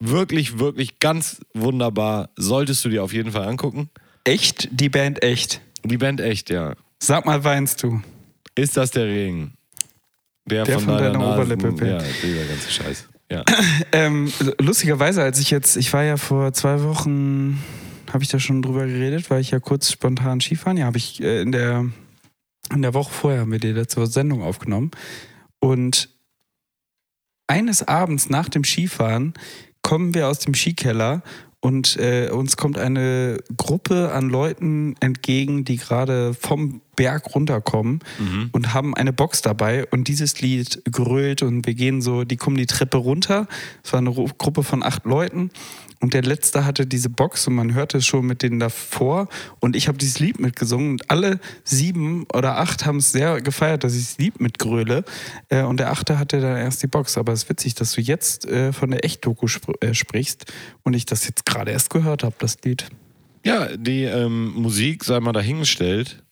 [0.00, 2.30] wirklich, wirklich ganz wunderbar.
[2.36, 3.90] Solltest du dir auf jeden Fall angucken.
[4.24, 4.68] Echt?
[4.72, 5.60] Die Band echt?
[5.84, 6.74] Die Band echt, ja.
[7.02, 8.00] Sag mal, weinst du?
[8.54, 9.54] Ist das der Regen?
[10.44, 12.02] Der, Der von deiner Oberlippe, Per.
[12.02, 13.08] Ja, dieser ganze Scheiß.
[13.30, 13.44] Ja.
[13.92, 17.62] Ähm, lustigerweise, als ich jetzt, ich war ja vor zwei Wochen,
[18.12, 20.76] habe ich da schon drüber geredet, weil ich ja kurz spontan Skifahren.
[20.76, 21.86] Ja, habe ich äh, in der
[22.72, 24.92] in der Woche vorher haben wir die letzte Sendung aufgenommen
[25.58, 26.08] und
[27.48, 29.34] eines Abends nach dem Skifahren
[29.82, 31.22] kommen wir aus dem Skikeller
[31.60, 38.00] und äh, uns kommt eine Gruppe an Leuten entgegen, die gerade vom Berg runterkommen
[38.52, 39.86] und haben eine Box dabei.
[39.90, 43.46] Und dieses Lied grölt und wir gehen so, die kommen die Treppe runter.
[43.84, 45.50] Es war eine Ru- Gruppe von acht Leuten
[46.00, 49.28] und der letzte hatte diese Box und man hörte es schon mit denen davor
[49.60, 53.84] und ich habe dieses Lied mitgesungen und alle sieben oder acht haben es sehr gefeiert,
[53.84, 55.04] dass ich das Lied mitgröle
[55.50, 57.18] äh, und der achte hatte dann erst die Box.
[57.18, 60.50] Aber es ist witzig, dass du jetzt äh, von der Echt-Doku spr äh, sprichst
[60.82, 62.88] und ich das jetzt gerade erst gehört habe, das Lied.
[63.44, 66.22] Ja, die ähm, Musik sei mal dahingestellt,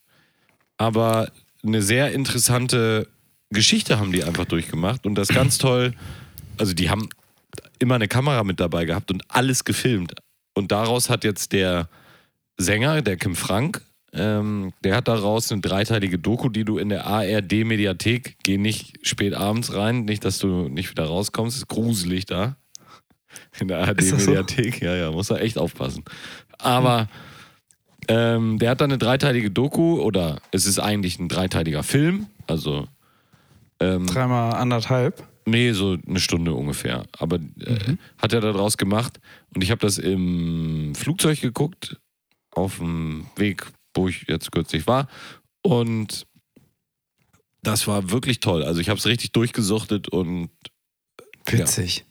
[0.77, 1.31] aber
[1.63, 3.07] eine sehr interessante
[3.51, 5.93] Geschichte haben die einfach durchgemacht und das ganz toll.
[6.57, 7.09] Also die haben
[7.79, 10.13] immer eine Kamera mit dabei gehabt und alles gefilmt.
[10.53, 11.87] Und daraus hat jetzt der
[12.57, 17.05] Sänger, der Kim Frank, ähm, der hat daraus eine dreiteilige Doku, die du in der
[17.05, 22.55] ARD-Mediathek, geh nicht spät abends rein, nicht, dass du nicht wieder rauskommst, ist gruselig da.
[23.59, 24.15] In der das so?
[24.15, 26.03] ARD-Mediathek, ja, ja, muss er echt aufpassen.
[26.57, 27.07] Aber
[28.07, 32.87] ähm, der hat dann eine dreiteilige Doku oder es ist eigentlich ein dreiteiliger Film, also
[33.79, 35.23] ähm, Dreimal anderthalb.
[35.49, 37.05] Nee, so eine Stunde ungefähr.
[37.17, 39.19] Aber äh, hat er daraus gemacht.
[39.53, 41.97] Und ich habe das im Flugzeug geguckt,
[42.51, 45.07] auf dem Weg, wo ich jetzt kürzlich war.
[45.61, 46.25] Und
[47.61, 48.63] das war wirklich toll.
[48.63, 50.49] Also ich habe es richtig durchgesuchtet und
[51.45, 52.05] Witzig.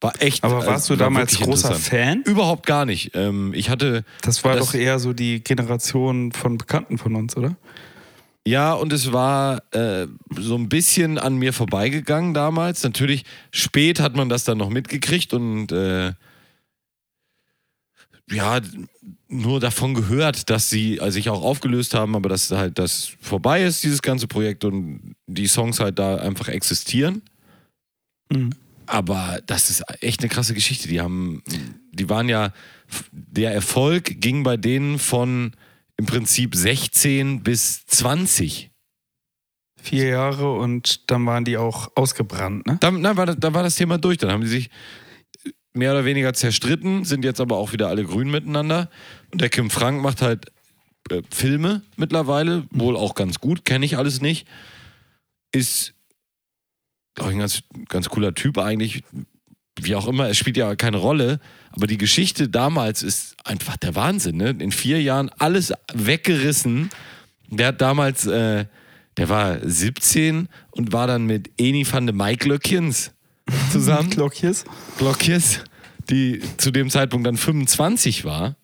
[0.00, 0.42] war echt.
[0.44, 1.74] Aber äh, warst du war damals großer.
[1.74, 2.22] Fan?
[2.24, 3.12] Überhaupt gar nicht.
[3.14, 7.36] Ähm, ich hatte Das war Das- doch eher so die Generation von Bekannten von uns,
[7.36, 7.56] oder?
[8.46, 10.06] Ja, und es war äh,
[10.38, 12.82] so ein bisschen an mir vorbeigegangen damals.
[12.82, 16.12] Natürlich, spät hat man das dann noch mitgekriegt und äh,
[18.30, 18.60] ja,
[19.28, 23.62] nur davon gehört, dass sie also sich auch aufgelöst haben, aber dass halt das vorbei
[23.62, 27.22] ist, dieses ganze Projekt und die Songs halt da einfach existieren.
[28.30, 28.50] Mhm.
[28.86, 30.88] Aber das ist echt eine krasse Geschichte.
[30.88, 31.42] Die haben,
[31.92, 32.52] die waren ja,
[33.12, 35.52] der Erfolg ging bei denen von
[36.00, 38.70] im Prinzip 16 bis 20.
[39.82, 42.78] Vier Jahre und dann waren die auch ausgebrannt, ne?
[42.80, 44.16] Da, na, war das, da war das Thema durch.
[44.16, 44.70] Dann haben sie sich
[45.74, 48.88] mehr oder weniger zerstritten, sind jetzt aber auch wieder alle grün miteinander.
[49.30, 50.46] Und der Kim Frank macht halt
[51.10, 54.48] äh, Filme mittlerweile, wohl auch ganz gut, kenne ich alles nicht.
[55.52, 55.92] Ist,
[57.14, 59.02] glaube ich, ein ganz, ganz cooler Typ eigentlich.
[59.80, 61.40] Wie auch immer, es spielt ja keine Rolle.
[61.72, 64.36] Aber die Geschichte damals ist einfach der Wahnsinn.
[64.36, 64.50] Ne?
[64.58, 66.90] In vier Jahren alles weggerissen.
[67.48, 68.66] Der hat damals, äh,
[69.16, 73.12] der war 17 und war dann mit Eni van de Maiklöckjens
[73.72, 74.10] zusammen.
[74.10, 74.64] Glockjes.
[74.98, 75.60] Glockjes,
[76.10, 78.56] die zu dem Zeitpunkt dann 25 war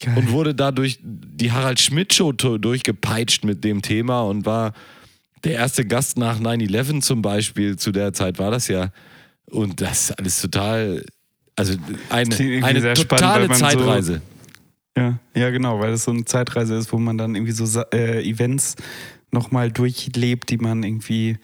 [0.00, 0.16] Geil.
[0.16, 4.72] und wurde dadurch die Harald Schmidt Show to- durchgepeitscht mit dem Thema und war
[5.44, 7.76] der erste Gast nach 9-11 zum Beispiel.
[7.76, 8.90] Zu der Zeit war das ja.
[9.50, 11.04] Und das ist alles total,
[11.56, 11.74] also
[12.10, 14.22] eine, eine sehr spannend, totale weil man so- Zeitreise.
[14.96, 18.22] Ja, ja, genau, weil es so eine Zeitreise ist, wo man dann irgendwie so äh,
[18.28, 18.76] Events
[19.30, 21.38] nochmal durchlebt, die man irgendwie,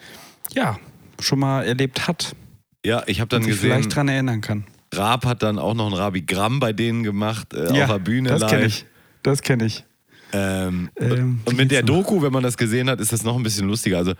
[0.52, 0.78] ja,
[1.20, 2.36] schon mal erlebt hat.
[2.84, 4.64] ja, ich habe dann gesehen, vielleicht dran erinnern kann.
[4.94, 7.98] Raab hat dann auch noch ein Rabi Gramm bei denen gemacht, äh, ja, auf der
[8.00, 8.50] Bühne das live.
[8.50, 8.84] kenne ich.
[9.22, 9.84] Das kenne ich.
[10.32, 11.82] Ähm, Ähm, und mit der?
[11.82, 13.96] Doku, wenn man das gesehen hat, ist das noch ein bisschen lustiger.
[13.96, 14.12] Also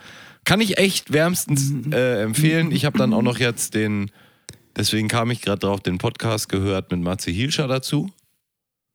[0.49, 1.93] kann ich echt wärmstens Mhm.
[1.93, 2.73] äh, empfehlen.
[2.73, 4.11] Ich habe dann auch noch jetzt den,
[4.77, 8.11] deswegen kam ich gerade drauf, den Podcast gehört mit Matze Hilscher dazu,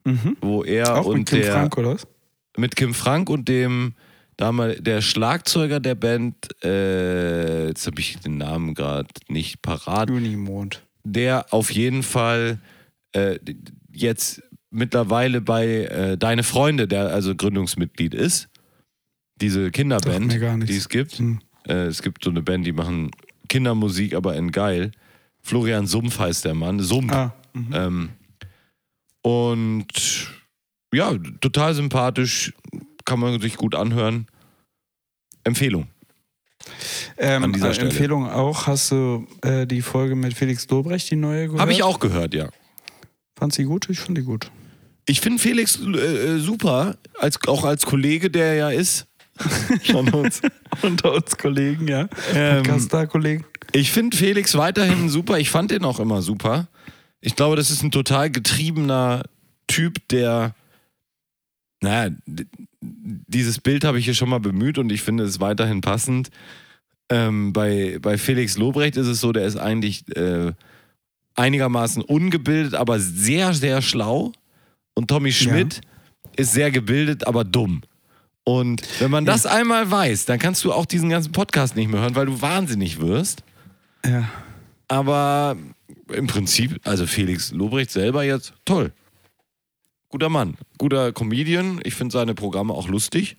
[0.04, 0.36] Mhm.
[0.42, 2.08] wo er Auch und mit Kim der Frank, oder was?
[2.58, 3.94] mit Kim Frank und dem
[4.36, 10.82] damals der Schlagzeuger der Band, äh, jetzt habe ich den Namen gerade nicht parat, Junimond.
[11.04, 12.58] der auf jeden Fall
[13.16, 13.38] äh,
[13.92, 18.50] jetzt mittlerweile bei äh, Deine Freunde, der also Gründungsmitglied ist.
[19.44, 20.32] Diese Kinderband,
[20.70, 21.20] die es gibt.
[21.20, 21.40] Hm.
[21.68, 23.12] Äh, es gibt so eine Band, die machen
[23.50, 24.92] Kindermusik, aber in geil.
[25.42, 26.80] Florian Sumpf heißt der Mann.
[26.80, 27.12] Sumpf.
[27.12, 27.36] Ah.
[27.74, 28.10] Ähm,
[29.22, 29.88] und
[30.94, 32.54] ja, total sympathisch,
[33.04, 34.28] kann man sich gut anhören.
[35.44, 35.88] Empfehlung.
[37.18, 37.90] ähm, an dieser äh, Stelle.
[37.90, 41.60] Empfehlung auch, hast du äh, die Folge mit Felix Dobrecht, die neue gehört?
[41.60, 42.48] Habe ich auch gehört, ja.
[43.38, 43.90] Fand sie gut?
[43.90, 44.50] Ich fand die gut.
[45.06, 49.06] Ich finde Felix äh, super, als, auch als Kollege, der er ja ist.
[49.92, 50.42] Von uns.
[50.82, 52.08] Unter uns Kollegen, ja.
[52.34, 53.46] Ähm, Podcast-Kollegen.
[53.72, 55.40] Ich finde Felix weiterhin super.
[55.40, 56.68] Ich fand den auch immer super.
[57.22, 59.24] Ich glaube, das ist ein total getriebener
[59.68, 60.54] Typ, der
[61.84, 62.16] naja,
[62.82, 66.30] dieses Bild habe ich hier schon mal bemüht und ich finde es weiterhin passend.
[67.10, 70.54] Ähm, bei, bei Felix Lobrecht ist es so, der ist eigentlich äh,
[71.36, 74.32] einigermaßen ungebildet, aber sehr, sehr schlau.
[74.94, 75.82] Und Tommy Schmidt
[76.38, 77.82] ist sehr gebildet, aber dumm.
[78.46, 82.02] Und wenn man das einmal weiß, dann kannst du auch diesen ganzen Podcast nicht mehr
[82.02, 83.44] hören, weil du wahnsinnig wirst.
[84.06, 84.30] Ja.
[84.90, 85.56] Aber
[86.12, 88.92] im Prinzip, also Felix Lobrecht selber jetzt, toll.
[90.10, 91.80] Guter Mann, guter Comedian.
[91.84, 93.38] Ich finde seine Programme auch lustig.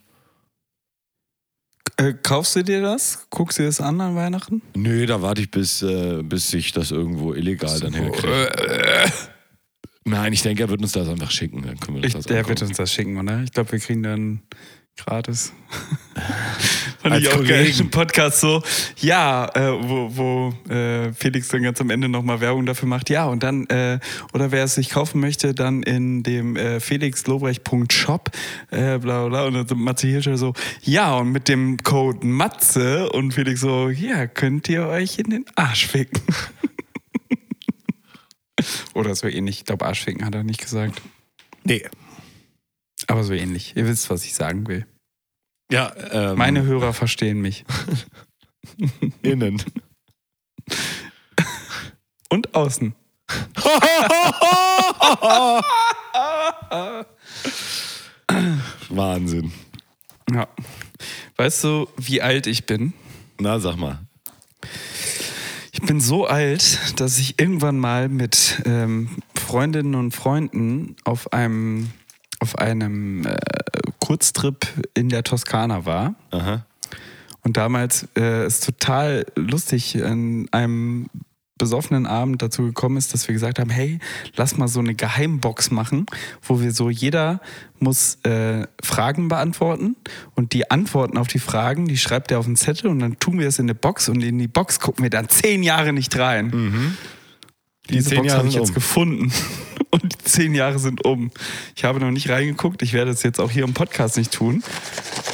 [1.97, 3.27] Äh, kaufst du dir das?
[3.29, 4.61] Guckst du dir das an an Weihnachten?
[4.75, 8.49] Nö, da warte ich, bis, äh, bis ich das irgendwo illegal dann herkriege.
[8.57, 9.09] Äh,
[10.03, 11.61] Nein, ich denke, er wird uns das einfach schicken.
[11.61, 12.49] Dann können wir uns ich, das der angucken.
[12.49, 13.41] wird uns das schicken, oder?
[13.43, 14.41] Ich glaube, wir kriegen dann
[14.97, 15.53] gratis.
[17.01, 18.63] Fand Als ich auch geil im Podcast so.
[18.97, 23.09] Ja, äh, wo, wo äh, Felix dann ganz am Ende nochmal Werbung dafür macht.
[23.09, 23.99] Ja, und dann, äh,
[24.33, 28.31] oder wer es sich kaufen möchte, dann in dem äh, felixlobrecht.shop,
[28.71, 29.45] äh, bla bla.
[29.45, 34.27] Und dann Matze Hirscher so, ja, und mit dem Code Matze und Felix so, ja,
[34.27, 36.21] könnt ihr euch in den Arsch ficken.
[38.93, 39.59] oder so ähnlich.
[39.59, 41.01] Ich glaube, Arschficken hat er nicht gesagt.
[41.63, 41.83] Nee.
[43.07, 43.73] Aber so ähnlich.
[43.75, 44.85] Ihr wisst, was ich sagen will.
[45.71, 47.65] Ja, ähm, Meine Hörer verstehen mich.
[49.21, 49.61] Innen.
[52.29, 52.95] Und außen.
[58.89, 59.51] Wahnsinn.
[60.31, 60.47] Ja.
[61.37, 62.93] Weißt du, wie alt ich bin?
[63.39, 63.99] Na, sag mal.
[65.71, 71.91] Ich bin so alt, dass ich irgendwann mal mit ähm, Freundinnen und Freunden auf einem,
[72.45, 73.35] auf einem äh,
[73.99, 76.13] Kurztrip in der Toskana war.
[76.29, 76.63] Aha.
[77.41, 81.09] Und damals äh, ist total lustig an einem
[81.57, 83.97] besoffenen Abend dazu gekommen ist, dass wir gesagt haben, hey,
[84.35, 86.05] lass mal so eine Geheimbox machen,
[86.43, 87.41] wo wir so, jeder
[87.79, 89.95] muss äh, Fragen beantworten
[90.35, 93.39] und die Antworten auf die Fragen, die schreibt er auf einen Zettel und dann tun
[93.39, 96.15] wir es in eine Box und in die Box gucken wir dann zehn Jahre nicht
[96.19, 96.51] rein.
[97.89, 98.75] Diese zehn Box Jahre habe ich jetzt um.
[98.75, 99.31] gefunden
[99.91, 101.31] und die zehn Jahre sind um.
[101.75, 104.63] Ich habe noch nicht reingeguckt, ich werde es jetzt auch hier im Podcast nicht tun.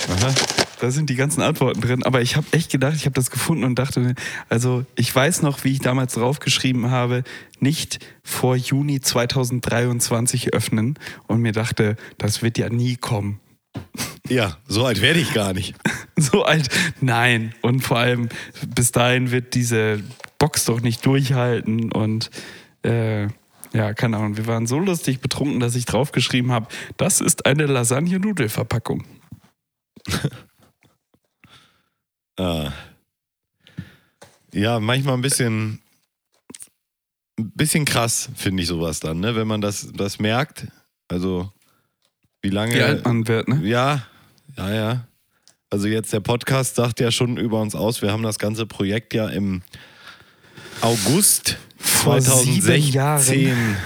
[0.10, 0.34] Aha.
[0.82, 2.04] Da sind die ganzen Antworten drin.
[2.04, 4.16] Aber ich habe echt gedacht, ich habe das gefunden und dachte,
[4.50, 7.24] also ich weiß noch, wie ich damals draufgeschrieben habe,
[7.60, 13.40] nicht vor Juni 2023 öffnen und mir dachte, das wird ja nie kommen.
[14.28, 15.76] Ja, so alt werde ich gar nicht.
[16.18, 17.56] So alt, nein.
[17.62, 18.30] Und vor allem,
[18.76, 20.04] bis dahin wird diese
[20.42, 22.32] Box doch nicht durchhalten und
[22.82, 23.28] äh,
[23.74, 24.38] ja, keine Ahnung.
[24.38, 26.66] Wir waren so lustig betrunken, dass ich draufgeschrieben habe,
[26.98, 29.06] das ist eine Lasagne-Nudelverpackung.
[32.38, 32.72] Ah.
[34.52, 35.82] Ja, manchmal ein bisschen,
[37.38, 39.36] ein bisschen krass, finde ich sowas dann, ne?
[39.36, 40.66] wenn man das, das merkt.
[41.08, 41.52] Also,
[42.42, 42.74] wie lange.
[42.74, 43.62] Wie alt man wird, ne?
[43.64, 44.08] Ja,
[44.58, 45.08] ja, ja.
[45.70, 48.02] Also, jetzt der Podcast sagt ja schon über uns aus.
[48.02, 49.62] Wir haben das ganze Projekt ja im
[50.82, 53.78] August Vor sieben 2016 Jahren.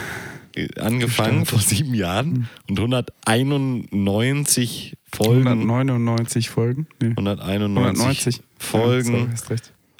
[0.80, 2.50] angefangen, vor sieben Jahren.
[2.70, 5.48] Und 191 Folgen.
[5.48, 6.88] 199 Folgen.
[7.02, 7.10] Nee.
[7.10, 9.34] 191 190 Folgen,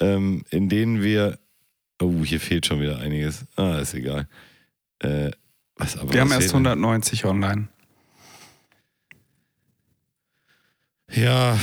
[0.00, 1.38] ähm, in denen wir.
[2.00, 3.44] Oh, hier fehlt schon wieder einiges.
[3.56, 4.28] Ah, ist egal.
[4.98, 5.30] Äh,
[5.76, 6.66] was, aber Wir haben erst fehlt denn?
[6.66, 7.68] 190 online.
[11.12, 11.58] Ja,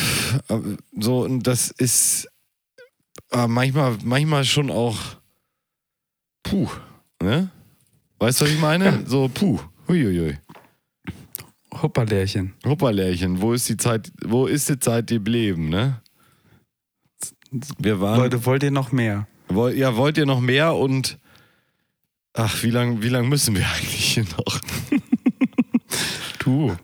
[0.47, 2.27] aber so, und das ist
[3.31, 4.97] äh, manchmal, manchmal schon auch.
[6.43, 6.69] Puh,
[7.21, 7.49] ne?
[8.19, 8.85] Weißt du, was ich meine?
[8.85, 8.99] Ja.
[9.05, 9.59] So, puh.
[9.87, 10.37] Huiuiui.
[11.81, 12.53] Hopperlärchen.
[12.65, 16.01] Hopperlärchen, wo ist die Zeit, wo ist die Zeit geblieben, ne?
[17.79, 18.19] Wir waren.
[18.19, 19.27] Leute, wollt ihr noch mehr?
[19.47, 21.17] Woll, ja, wollt ihr noch mehr und
[22.33, 24.59] ach, wie lange wie lang müssen wir eigentlich hier noch?
[26.39, 26.75] Du.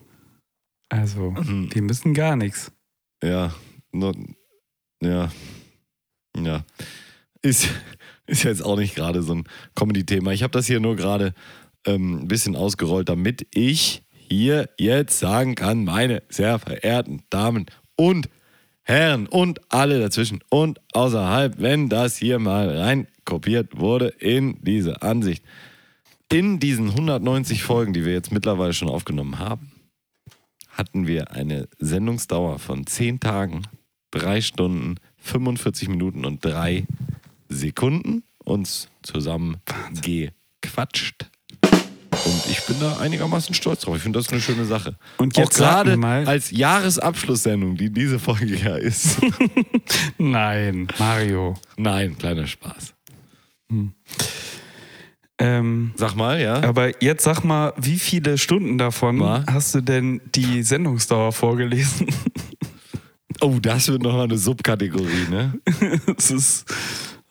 [0.88, 1.70] Also, Mhm.
[1.70, 2.72] die müssen gar nichts.
[3.22, 3.54] Ja,
[3.92, 4.16] nur,
[5.02, 5.30] ja,
[6.38, 6.64] ja.
[7.42, 7.68] Ist,
[8.30, 9.44] ist jetzt auch nicht gerade so ein
[9.76, 10.32] Comedy-Thema.
[10.32, 11.34] Ich habe das hier nur gerade
[11.86, 17.66] ähm, ein bisschen ausgerollt, damit ich hier jetzt sagen kann, meine sehr verehrten Damen
[17.96, 18.30] und
[18.84, 25.02] Herren und alle dazwischen und außerhalb, wenn das hier mal rein kopiert wurde in diese
[25.02, 25.44] Ansicht.
[26.32, 29.72] In diesen 190 Folgen, die wir jetzt mittlerweile schon aufgenommen haben,
[30.70, 33.64] hatten wir eine Sendungsdauer von 10 Tagen,
[34.12, 36.86] 3 Stunden, 45 Minuten und 3
[37.50, 39.58] Sekunden uns zusammen
[40.02, 41.30] gequatscht.
[42.26, 43.96] Und ich bin da einigermaßen stolz drauf.
[43.98, 44.96] Ich finde das eine schöne Sache.
[45.18, 49.20] Und Auch jetzt mir gerade als Jahresabschlusssendung, die diese Folge ja ist.
[50.18, 51.56] Nein, Mario.
[51.78, 52.94] Nein, kleiner Spaß.
[55.38, 56.62] Ähm, Sag mal, ja.
[56.64, 59.46] aber jetzt sag mal, wie viele Stunden davon Na?
[59.50, 62.08] hast du denn die Sendungsdauer vorgelesen?
[63.42, 65.54] Oh, das wird nochmal eine Subkategorie, ne?
[66.08, 66.66] das ist.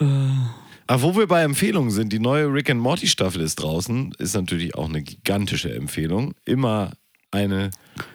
[0.00, 4.34] Aber wo wir bei Empfehlungen sind, die neue Rick and Morty Staffel ist draußen, ist
[4.34, 6.34] natürlich auch eine gigantische Empfehlung.
[6.44, 6.92] Immer
[7.30, 7.70] eine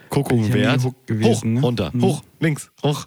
[0.10, 0.84] Guckung ja wert.
[0.84, 1.62] hooked gewesen, hoch, ne?
[1.62, 3.06] runter, hoch, links, hoch.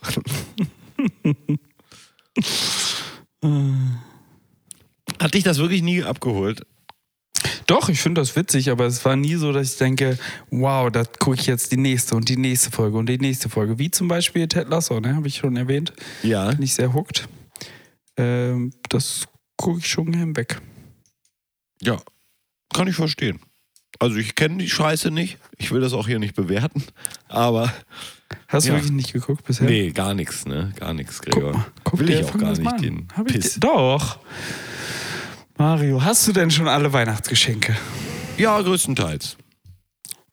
[5.21, 6.63] Hat dich das wirklich nie abgeholt?
[7.67, 10.19] Doch, ich finde das witzig, aber es war nie so, dass ich denke,
[10.51, 13.79] wow, da gucke ich jetzt die nächste und die nächste Folge und die nächste Folge.
[13.79, 15.17] Wie zum Beispiel Ted Lasso, ne?
[15.17, 15.93] Habe ich schon erwähnt.
[16.23, 16.51] Ja.
[16.53, 17.29] Bin ich sehr hooked.
[18.17, 19.27] Ähm, das
[19.57, 20.61] gucke ich schon hinweg.
[21.83, 21.99] Ja,
[22.75, 23.41] kann ich verstehen.
[23.99, 25.39] Also ich kenne die Scheiße nicht.
[25.57, 26.83] Ich will das auch hier nicht bewerten.
[27.29, 27.73] Aber
[28.49, 28.77] Hast du Ja.
[28.77, 29.67] wirklich nicht geguckt bisher?
[29.69, 30.73] nee, gar nichts, ne?
[30.81, 31.53] Gar nichts, Guck Gregor.
[31.53, 33.55] mal, guck will ich auch gar nicht, den Piss.
[33.55, 34.19] dir- Doch.
[35.57, 37.77] Mario, hast du denn schon alle Weihnachtsgeschenke?
[38.37, 39.37] Ja, größtenteils.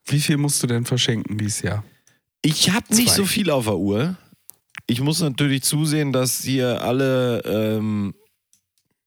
[0.05, 1.83] Wie viel musst du denn verschenken dieses Jahr?
[2.41, 4.17] Ich habe nicht so viel auf der Uhr.
[4.87, 8.13] Ich muss natürlich zusehen, dass hier alle, ähm,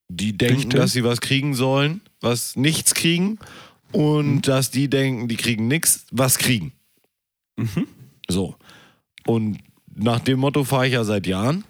[0.09, 0.77] die denken, Richte?
[0.77, 3.39] dass sie was kriegen sollen, was nichts kriegen.
[3.93, 6.73] Und dass die denken, die kriegen nichts, was kriegen.
[7.57, 7.87] Mhm.
[8.29, 8.57] So.
[9.27, 9.59] Und
[9.95, 11.65] nach dem Motto fahre ich ja seit Jahren.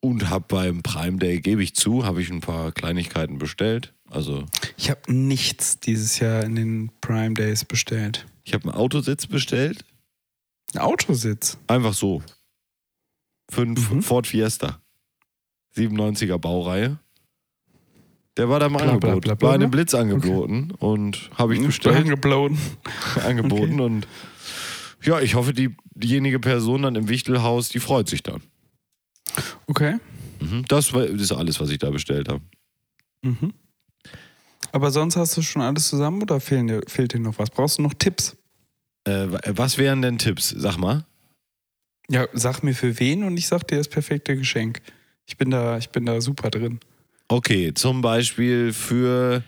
[0.00, 3.92] Und habe beim Prime Day, gebe ich zu, habe ich ein paar Kleinigkeiten bestellt.
[4.10, 4.44] Also
[4.76, 8.26] Ich habe nichts dieses Jahr in den Prime Days bestellt.
[8.44, 9.84] ich habe einen Autositz bestellt.
[10.74, 11.56] Ein Autositz.
[11.68, 12.22] Einfach so.
[13.50, 14.02] Fünf Mhm.
[14.02, 14.80] Ford Fiesta.
[15.76, 16.98] 97er Baureihe.
[18.36, 19.22] Der war da im Bla, bla, Angebot.
[19.24, 22.58] bla, bla, war in dem Blitz angeboten und habe ich bestellt, Angeblown.
[23.24, 24.08] angeboten und
[25.02, 28.40] ja, ich hoffe, die, diejenige Person dann im Wichtelhaus, die freut sich dann.
[29.66, 29.98] Okay.
[30.40, 30.64] Mhm.
[30.68, 32.40] Das war- das ist alles, was ich da bestellt habe.
[33.22, 33.52] Mhm.
[34.72, 37.50] Aber sonst hast du schon alles zusammen oder fehlen dir, fehlt dir noch was?
[37.50, 38.36] Brauchst du noch Tipps?
[39.04, 40.48] Äh, wa- was wären denn Tipps?
[40.48, 41.04] Sag mal.
[42.10, 44.80] Ja, sag mir für wen und ich sag dir das perfekte Geschenk.
[45.26, 46.80] Ich bin da, ich bin da super drin.
[47.28, 49.42] Okay, zum Beispiel für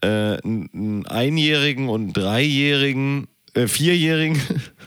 [0.00, 0.06] äh,
[0.42, 4.40] einen Einjährigen und einen Dreijährigen, äh, Vierjährigen.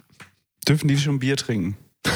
[0.67, 1.77] Dürfen die schon Bier trinken?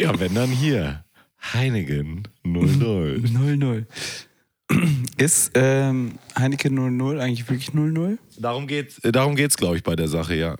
[0.00, 1.04] Ja, wenn dann hier.
[1.52, 3.20] Heineken 00.
[3.22, 3.84] 0-0.
[5.18, 8.16] Ist ähm, Heineken 00 eigentlich wirklich 0-0?
[8.38, 10.56] Darum geht's, äh, darum geht's, glaube ich, bei der Sache, ja.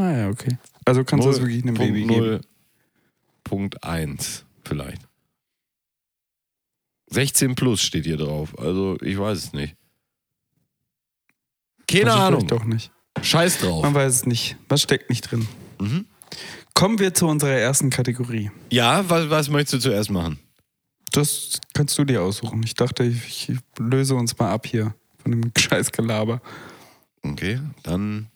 [0.00, 0.56] Ah ja, okay.
[0.86, 2.40] Also kannst du das wirklich einem Baby geben.
[3.44, 5.02] Punkt 1 vielleicht.
[7.08, 8.58] 16 plus steht hier drauf.
[8.58, 9.76] Also ich weiß es nicht.
[11.90, 12.46] Keine Also Ahnung.
[12.46, 12.92] Doch nicht.
[13.20, 13.82] Scheiß drauf.
[13.82, 14.56] Man weiß es nicht.
[14.68, 15.46] Was steckt nicht drin?
[15.80, 16.06] Mhm.
[16.74, 18.50] Kommen wir zu unserer ersten Kategorie.
[18.70, 20.38] Ja, was, was möchtest du zuerst machen?
[21.12, 22.62] Das kannst du dir aussuchen.
[22.62, 26.40] Ich dachte, ich, ich löse uns mal ab hier von dem Scheißgelaber.
[27.22, 28.28] Okay, dann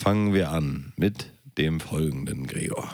[0.00, 2.88] fangen wir an mit dem folgenden, Gregor.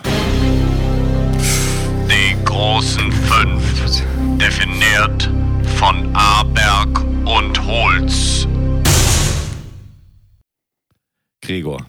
[2.08, 4.02] Die großen fünf,
[4.38, 5.30] definiert
[5.76, 8.48] von Aberg und Holz.
[11.40, 11.86] Gregor.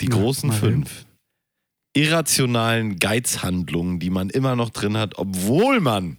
[0.00, 1.04] Die großen fünf
[1.94, 6.16] irrationalen Geizhandlungen, die man immer noch drin hat, obwohl man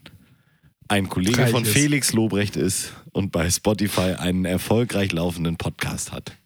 [0.89, 1.71] ein Kollege Reich von ist.
[1.71, 6.38] Felix Lobrecht ist und bei Spotify einen erfolgreich laufenden Podcast hat.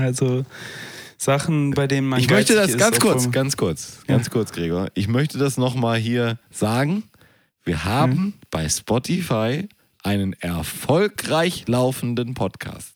[0.00, 0.44] Also
[1.16, 2.20] Sachen, bei denen man.
[2.20, 4.14] ich möchte das ganz kurz, ganz kurz, Ja.
[4.14, 4.88] ganz kurz, Gregor.
[4.94, 7.02] Ich möchte das nochmal hier sagen.
[7.64, 8.32] Wir haben Mhm.
[8.50, 9.68] bei Spotify
[10.04, 12.92] einen erfolgreich laufenden Podcast.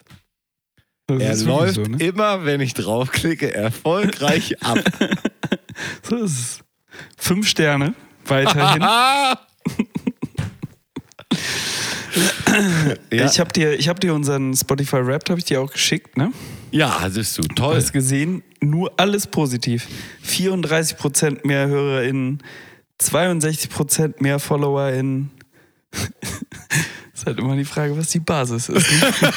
[1.09, 1.97] Das Er läuft So, ne?
[1.99, 4.79] immer, wenn ich draufklicke, erfolgreich ab.
[6.03, 6.61] so ist es.
[7.17, 7.95] Fünf Sterne
[8.27, 8.83] weiterhin.
[13.11, 16.17] Ja, Ich habe dir, ich hab dir unseren Spotify Rap, habe ich dir auch geschickt,
[16.17, 16.33] ne?
[16.73, 17.43] Ja, hattest du.
[17.43, 17.77] Toll.
[17.77, 19.87] Hast gesehen, nur alles positiv.
[20.27, 22.43] 34% mehr HörerInnen,
[23.01, 25.31] 62% mehr FollowerInnen.
[27.15, 28.91] ist halt immer die Frage, was die Basis ist.
[28.91, 29.13] Ne?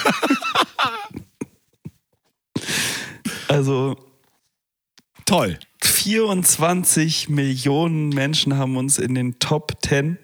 [3.48, 3.96] also
[5.26, 5.58] Toll.
[5.84, 10.20] 24 Millionen Menschen haben uns in den Top 10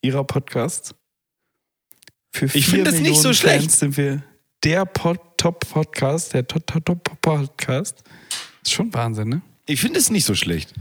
[0.00, 0.94] ihrer Podcasts.
[2.32, 3.60] Für Ich 4 find das nicht so schlecht.
[3.60, 4.22] Fans sind wir
[4.64, 8.02] der Pod Top-Podcast, der Top- Top- Top- Podcast.
[8.62, 9.40] Ist schon Wahnsinn, ne?
[9.64, 10.74] Ich finde es nicht so schlecht.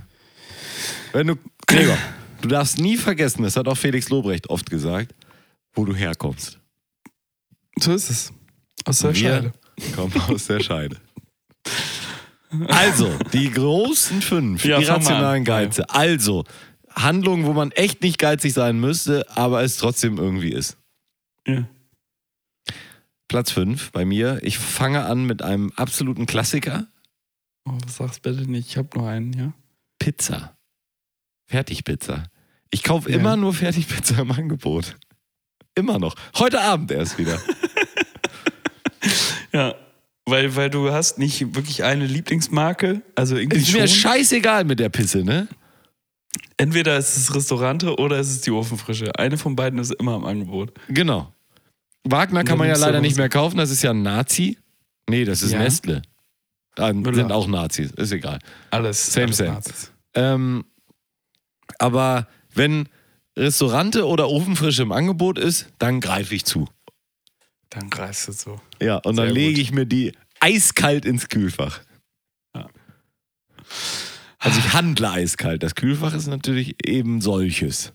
[1.13, 1.35] Wenn du,
[1.65, 1.97] Gregor,
[2.41, 5.15] du darfst nie vergessen, das hat auch Felix Lobrecht oft gesagt,
[5.73, 6.59] wo du herkommst.
[7.79, 8.33] So ist es.
[8.83, 9.53] Aus der Wir Scheide.
[9.95, 10.97] kommen aus der Scheide.
[12.67, 15.45] Also, die großen fünf Ja, irrationalen.
[15.45, 15.89] Geize.
[15.89, 16.43] Also,
[16.93, 20.75] Handlung, wo man echt nicht geizig sein müsste, aber es trotzdem irgendwie ist.
[21.47, 21.65] Ja.
[23.29, 24.39] Platz 5 bei mir.
[24.41, 26.87] Ich fange an mit einem absoluten Klassiker.
[27.65, 28.67] Oh, sag's bitte nicht.
[28.69, 29.53] Ich hab nur einen, ja.
[29.99, 30.57] Pizza.
[31.47, 32.23] Fertigpizza.
[32.71, 33.15] Ich kaufe Ja.
[33.17, 34.97] immer nur Fertigpizza im Angebot.
[35.75, 36.15] Immer noch.
[36.37, 37.39] Heute Abend erst wieder.
[39.51, 39.73] Ja.
[40.25, 43.01] Weil, weil du hast nicht wirklich eine Lieblingsmarke.
[43.15, 43.97] Also irgendwie Ist mir schon.
[43.97, 45.47] scheißegal mit der Pisse, ne?
[46.57, 49.17] Entweder ist es Restaurante oder ist es die Ofenfrische.
[49.17, 50.73] Eine von beiden ist immer im Angebot.
[50.89, 51.33] Genau.
[52.11, 54.57] Wagner kann dann man ja leider nicht mehr kaufen, das ist ja ein Nazi.
[55.09, 55.59] Nee, das ist Ja.
[55.59, 56.01] Nestle.
[56.77, 58.39] Ah, sind auch Nazis, ist egal.
[58.71, 59.11] Alles.
[59.11, 59.49] Same, alles same.
[59.51, 59.91] Nazis.
[60.13, 60.65] Ähm,
[61.77, 62.87] aber wenn
[63.37, 66.67] Restaurante oder Ofenfrische im Angebot ist, dann greife ich zu.
[67.69, 68.61] Dann greifst du so.
[68.81, 69.61] Ja, und dann Sehr lege gut.
[69.61, 71.81] ich mir die eiskalt ins Kühlfach.
[72.55, 72.67] Ja.
[74.39, 75.63] Also ich handle eiskalt.
[75.63, 77.93] Das Kühlfach ist natürlich eben solches.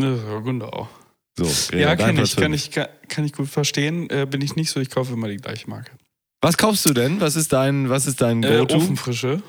[0.00, 0.88] Ja, genau.
[1.36, 1.44] So,
[1.76, 4.08] Ja, dein kann Platz ich, kann, ich, kann, kann ich gut verstehen.
[4.10, 5.92] Äh, bin ich nicht so, ich kaufe immer die gleiche Marke.
[6.40, 7.20] Was kaufst du denn?
[7.20, 8.76] Was ist dein, was ist dein Äh, Go-To?
[8.76, 9.42] Ofenfrische.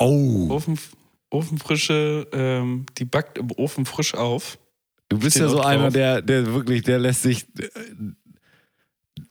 [0.00, 0.78] oh, Ofen,
[1.30, 4.58] Ofenfrische, ähm, die backt im Ofen frisch auf.
[5.08, 5.92] du bist steht ja so einer, drauf.
[5.92, 7.44] der, der wirklich, der lässt sich.
[7.58, 7.68] äh,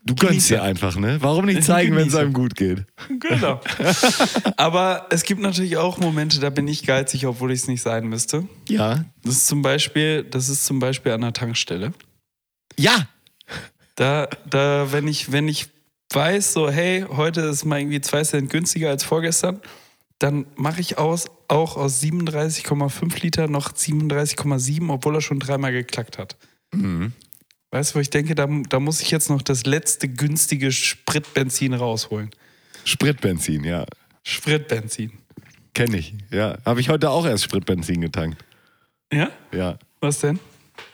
[0.04, 1.18] Du gönnst dir einfach, ne?
[1.22, 2.86] Warum nicht zeigen, wenn es einem gut geht?
[3.20, 3.62] Genau.
[4.58, 8.08] Aber es gibt natürlich auch Momente, da bin ich geizig, obwohl ich es nicht sein
[8.08, 8.48] müsste.
[8.68, 9.06] Ja.
[9.24, 11.94] Das ist zum Beispiel, das ist zum Beispiel an der Tankstelle.
[12.80, 13.08] Ja!
[14.02, 15.68] Da, da, wenn ich, wenn ich
[16.12, 19.62] weiß, so, hey, heute ist mal irgendwie zwei Cent günstiger als vorgestern,
[20.18, 26.18] dann mache ich aus, auch aus 37,5 Liter noch 37,7, obwohl er schon dreimal geklackt
[26.18, 26.36] hat.
[26.74, 27.14] Mhm.
[27.70, 31.76] Weißt du, wo ich denke, da, da muss ich jetzt noch das letzte günstige Spritbenzin
[31.76, 32.32] rausholen.
[32.86, 33.86] Spritbenzin, ja.
[34.24, 35.12] Spritbenzin.
[35.76, 36.16] Kenne ich.
[36.32, 36.58] Ja.
[36.66, 38.44] Habe ich heute auch erst Spritbenzin getankt.
[39.14, 39.30] Ja?
[39.52, 39.78] Ja.
[40.00, 40.40] Was denn?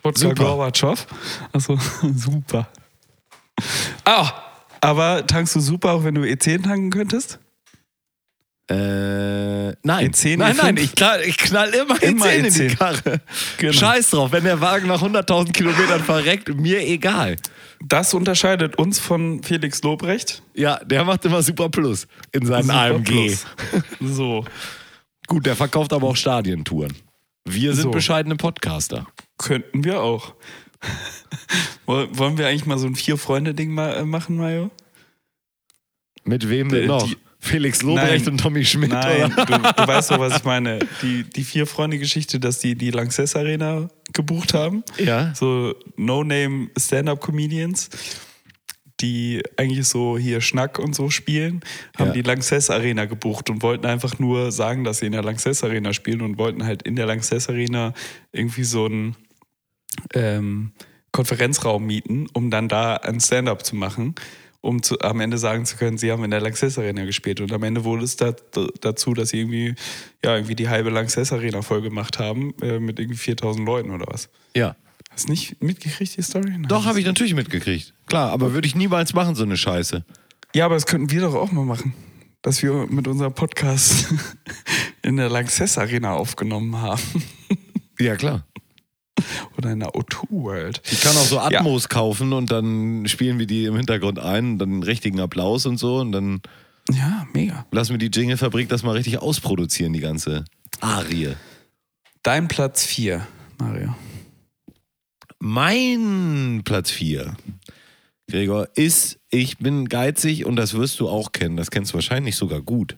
[0.04, 0.44] Wodka Super.
[0.44, 1.08] Gorbatschow?
[1.54, 1.80] Achso,
[2.14, 2.68] super.
[4.06, 4.32] Ah,
[4.82, 7.40] aber tankst du super, auch wenn du E10 tanken könntest?
[8.70, 10.12] Äh, nein.
[10.12, 10.62] E10, nein, E5?
[10.62, 12.78] nein, ich knall, ich knall immer, Immer E10 in die E10.
[12.78, 13.22] Karre.
[13.58, 13.72] Genau.
[13.74, 17.38] Scheiß drauf, wenn der Wagen nach 100.000 Kilometern verreckt, mir egal.
[17.86, 20.42] Das unterscheidet uns von Felix Lobrecht.
[20.54, 23.06] Ja, der macht immer Super Plus in seinen Super AMG.
[23.06, 23.46] Plus.
[24.02, 24.44] So,
[25.28, 26.94] Gut, der verkauft aber auch Stadientouren.
[27.46, 27.92] Wir sind So.
[27.92, 29.08] bescheidene Podcaster.
[29.38, 30.34] könnten wir auch.
[31.86, 34.70] Woll- Wollen wir eigentlich mal so ein Vier-Freunde-Ding mal äh, machen, Mario?
[36.24, 37.08] Mit wem denn noch?
[37.08, 38.34] die- Felix Lobrecht Nein.
[38.34, 39.54] und Tommy Schmidt, Nein, du, du
[39.88, 40.80] weißt doch, was ich meine.
[41.04, 44.84] Die, die Vier-Freunde-Geschichte, dass die die Lanxess Arena gebucht haben.
[44.98, 45.34] Ja.
[45.36, 47.90] so No-Name Stand-Up-Comedians,
[49.00, 51.62] die eigentlich so hier Schnack und so spielen,
[51.96, 52.14] haben Ja.
[52.14, 55.94] die Lanxess Arena gebucht und wollten einfach nur sagen, dass sie in der Lanxess Arena
[55.94, 57.94] spielen und wollten halt in der Lanxess Arena
[58.32, 59.16] irgendwie so einen
[60.14, 60.72] ähm,
[61.12, 64.16] Konferenzraum mieten, um dann da ein Stand-Up zu machen.
[64.60, 67.42] Um zu, am Ende sagen zu können, sie haben in der Lanxess Arena gespielt.
[67.42, 68.34] Und am Ende wurde es da,
[68.82, 69.76] dazu, dass sie irgendwie,
[70.24, 74.06] ja, irgendwie die halbe Lanxess Arena voll gemacht haben, äh, mit irgendwie 4000 Leuten oder
[74.10, 74.30] was.
[74.56, 74.76] Ja.
[75.12, 76.50] Hast du nicht mitgekriegt, die Story?
[76.50, 76.66] Nein.
[76.68, 77.94] Doch, habe ich natürlich mitgekriegt.
[78.08, 80.04] Klar, aber würde ich niemals machen, so eine Scheiße.
[80.54, 81.94] Ja, aber das könnten wir doch auch mal machen.
[82.42, 84.14] Dass wir mit unserem Podcast
[85.02, 87.02] in der Lanxess Arena aufgenommen haben.
[88.00, 88.46] Ja, klar.
[89.58, 90.82] Oder in der O2 World.
[90.92, 94.84] Ich kann auch so Atmos kaufen und dann spielen wir die im Hintergrund ein, dann
[94.84, 96.42] richtigen Applaus und so und dann
[96.92, 97.66] Ja, mega.
[97.72, 100.46] lassen wir die Jingle-Fabrik das mal richtig ausproduzieren, die ganze
[100.80, 101.34] Arie.
[102.24, 103.26] Dein Platz 4,
[103.60, 103.96] Mario.
[105.40, 107.36] Mein Platz 4,
[108.30, 112.36] Gregor, ist, ich bin geizig und das wirst du auch kennen, das kennst du wahrscheinlich
[112.36, 112.98] sogar gut.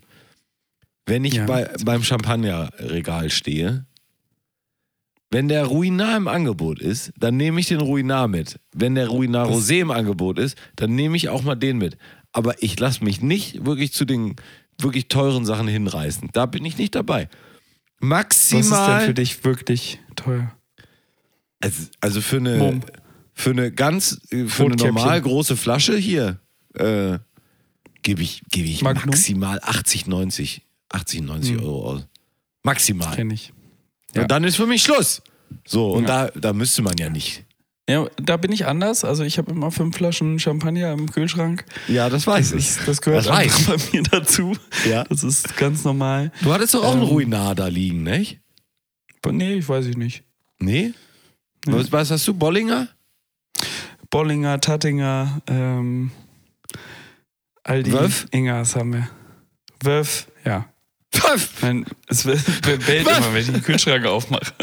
[1.05, 1.45] Wenn ich Ja.
[1.45, 3.85] bei, beim Champagnerregal stehe,
[5.31, 8.59] wenn der Ruinar im Angebot ist, dann nehme ich den Ruinar mit.
[8.73, 11.97] Wenn der Ruinar Rosé im Angebot ist, dann nehme ich auch mal den mit.
[12.31, 14.35] Aber ich lasse mich nicht wirklich zu den
[14.79, 16.29] wirklich teuren Sachen hinreißen.
[16.33, 17.29] Da bin ich nicht dabei.
[17.99, 18.63] Maximal.
[18.63, 20.55] Was ist denn für dich wirklich teuer?
[21.61, 22.81] Also, also für eine, Mumm.
[23.33, 26.39] für eine ganz, äh, für eine normal große Flasche hier
[26.75, 27.19] äh,
[28.01, 29.07] gebe ich, gebe ich Magnum?
[29.07, 31.63] maximal 80, 90, 80, 90 Hm.
[31.63, 32.07] Euro aus.
[32.63, 33.15] Maximal.
[33.15, 33.51] Kenn ich.
[34.15, 34.21] Ja.
[34.23, 35.21] Und dann ist für mich Schluss.
[35.65, 36.27] So, und Ja.
[36.27, 37.45] da, da müsste man ja nicht.
[37.89, 39.03] Ja, da bin ich anders.
[39.03, 41.65] Also ich habe immer fünf Flaschen Champagner im Kühlschrank.
[41.87, 42.67] Ja, das weiß Das, ich.
[42.77, 44.55] ist, das gehört Das weiß bei mir dazu.
[44.87, 45.05] Ja.
[45.05, 46.31] Das ist ganz normal.
[46.43, 47.07] Du hattest doch auch einen Ähm.
[47.07, 48.39] Ruinar da liegen, nicht?
[49.23, 50.23] Aber nee, ich weiß ich nicht.
[50.59, 50.93] Nee?
[51.65, 52.33] Was, was hast du?
[52.35, 52.89] Bollinger?
[54.11, 56.11] Bollinger, Tattinger, ähm,
[57.63, 58.27] all die Wölf?
[58.31, 59.09] Ingers haben wir.
[59.83, 60.67] Wölf, ja.
[61.11, 61.61] Pfaff.
[61.61, 63.17] Mein, es bellt Pfaff.
[63.17, 64.53] immer, wenn ich den Kühlschrank aufmache.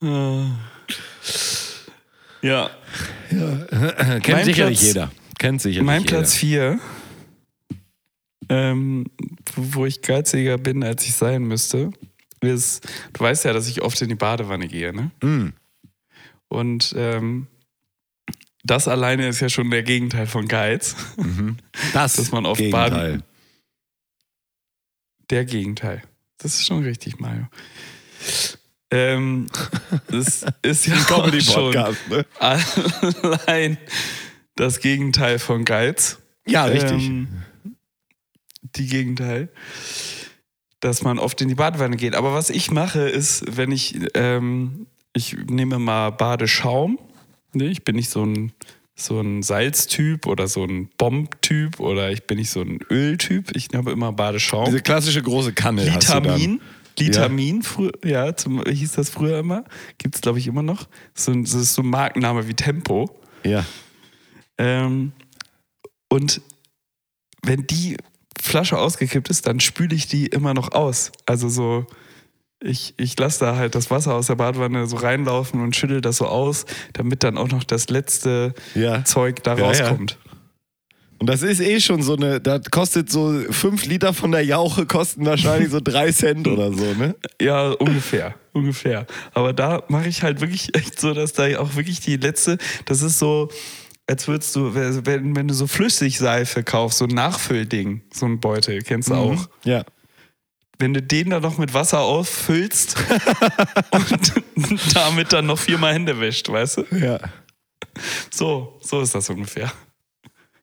[2.42, 2.70] ja.
[3.30, 3.56] ja.
[4.20, 5.10] Kennt mein sicherlich Platz, jeder.
[5.38, 6.18] Kennt sicherlich mein jeder.
[6.18, 6.78] Platz 4,
[8.48, 9.06] ähm,
[9.56, 11.90] wo ich geiziger bin, als ich sein müsste,
[12.40, 15.10] ist, du weißt ja, dass ich oft in die Badewanne gehe, ne?
[15.22, 15.54] Mm.
[16.48, 17.46] Und ähm,
[18.64, 20.96] das alleine ist ja schon der Gegenteil von Geiz.
[21.92, 22.90] Das Dass man auf Gegenteil.
[22.90, 23.22] Baden-
[25.30, 26.02] Der Gegenteil.
[26.38, 27.46] Das ist schon richtig, Mario.
[28.90, 29.46] Ähm,
[30.08, 32.26] das ist ja auch schon ne?
[33.22, 33.78] allein
[34.56, 36.18] das Gegenteil von Geiz.
[36.46, 37.06] Ja, richtig.
[37.06, 37.28] Ähm,
[38.76, 39.48] die Gegenteil.
[40.80, 42.14] Dass man oft in die Badewanne geht.
[42.14, 46.98] Aber was ich mache, ist, wenn ich, ähm, ich nehme mal Badeschaum.
[47.54, 47.66] Ne?
[47.66, 48.52] Ich bin nicht so ein,
[48.94, 53.54] so ein Salztyp oder so ein Bombtyp oder ich bin nicht so ein Öltyp.
[53.56, 54.66] Ich nehme immer Badeschaum.
[54.66, 55.84] Diese klassische große Kanne.
[55.84, 56.60] Litamin.
[56.98, 59.64] Litamin, frü- ja, zum, hieß das früher immer.
[59.98, 60.86] Gibt es, glaube ich, immer noch.
[61.14, 63.10] So, ein- das ist so ein Markenname wie Tempo.
[63.44, 63.64] Ja.
[64.58, 65.10] Ähm,
[66.08, 66.40] und
[67.42, 67.96] wenn die
[68.40, 71.10] Flasche ausgekippt ist, dann spüle ich die immer noch aus.
[71.26, 71.86] Also so,
[72.64, 76.16] ich, ich lasse da halt das Wasser aus der Badewanne so reinlaufen und schüttel das
[76.16, 79.04] so aus, damit dann auch noch das letzte Ja.
[79.04, 79.66] Zeug da Ja, ja.
[79.66, 80.18] rauskommt.
[81.18, 84.84] Und das ist eh schon so eine, das kostet so fünf Liter von der Jauche
[84.84, 87.14] kosten wahrscheinlich so drei Cent oder so, ne?
[87.40, 89.06] Ja, ungefähr, ungefähr.
[89.32, 93.00] Aber da mache ich halt wirklich echt so, dass da auch wirklich die letzte, das
[93.00, 93.48] ist so,
[94.06, 98.82] als würdest du, wenn, wenn du so Flüssigseife kaufst, so ein Nachfüllding, so ein Beutel,
[98.82, 99.48] kennst du auch.
[99.64, 99.84] Ja.
[100.78, 102.96] Wenn du den dann noch mit Wasser auffüllst
[103.90, 106.96] und damit dann noch viermal Hände wäscht, weißt du?
[106.96, 107.20] Ja.
[108.30, 109.72] So, so ist das ungefähr.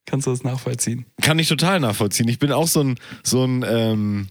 [0.05, 1.05] Kannst du das nachvollziehen?
[1.21, 2.27] Kann ich total nachvollziehen.
[2.27, 4.27] Ich bin auch so ein, so ein, ähm,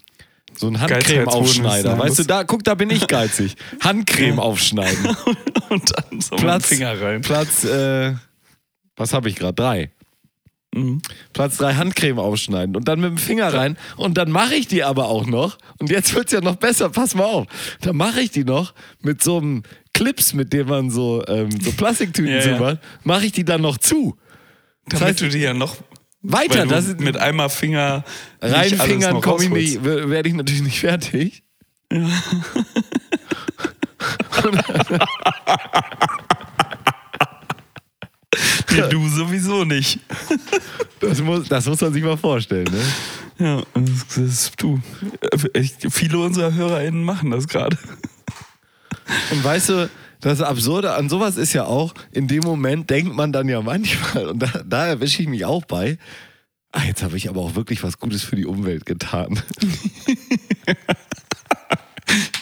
[0.56, 1.98] so ein Handcreme-Aufschneider.
[1.98, 3.56] Weißt du, da, guck, da bin ich geizig.
[3.80, 5.06] Handcreme aufschneiden.
[5.70, 7.22] Und dann so Platz, Finger rein.
[7.22, 8.14] Platz, äh,
[8.96, 9.54] was habe ich gerade?
[9.54, 9.90] Drei.
[10.72, 11.02] Mhm.
[11.32, 14.84] Platz drei Handcreme aufschneiden und dann mit dem Finger rein und dann mache ich die
[14.84, 17.48] aber auch noch und jetzt wird's ja noch besser, pass mal auf,
[17.80, 19.64] dann mache ich die noch mit so einem
[19.94, 22.78] Clips, mit dem man so, ähm, so Plastiktüten Ja, ja.
[23.02, 24.16] mache ich die dann noch zu.
[24.88, 25.74] Damit heißt- du die ja noch
[26.22, 28.04] Weiter, das ist mit einmal Finger
[28.40, 31.42] reinfingern komme ich nicht, werde ich natürlich nicht fertig.
[38.72, 40.00] Nee, du sowieso nicht.
[41.00, 42.68] Das muss, das muss man sich mal vorstellen.
[42.70, 42.82] Ne?
[43.44, 44.80] Ja, das, das ist du.
[45.54, 47.78] Ich, viele unserer HörerInnen machen das gerade.
[49.30, 49.90] Und weißt du,
[50.20, 54.28] das Absurde an sowas ist ja auch, in dem Moment denkt man dann ja manchmal,
[54.28, 55.98] und da, da erwische ich mich auch bei,
[56.72, 59.40] ah, jetzt habe ich aber auch wirklich was Gutes für die Umwelt getan.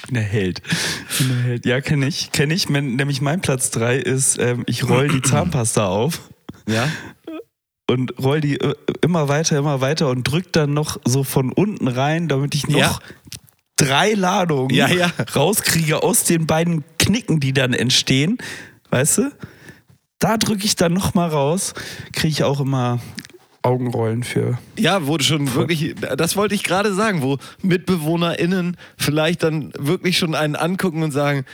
[0.08, 0.60] bin der Held.
[1.10, 1.64] Ich bin der Held.
[1.66, 2.32] Ja, kenne ich.
[2.32, 2.68] Kenne ich.
[2.68, 6.20] Nämlich mein Platz 3 ist, ähm, ich roll die Zahnpasta auf
[6.68, 6.88] Ja?
[7.90, 11.88] und roll die äh, immer weiter, immer weiter und drück dann noch so von unten
[11.88, 12.98] rein, damit ich noch Ja.
[13.76, 15.10] drei Ladungen Ja, ja.
[15.34, 18.36] rauskriege aus den beiden Knicken, die dann entstehen.
[18.90, 19.30] Weißt du?
[20.18, 21.74] Da drücke ich dann noch mal raus.
[22.12, 22.98] Kriege ich auch immer
[23.62, 24.58] Augenrollen für.
[24.76, 30.18] Ja, wo du schon wirklich, das wollte ich gerade sagen, wo MitbewohnerInnen vielleicht dann wirklich
[30.18, 31.44] schon einen angucken und sagen,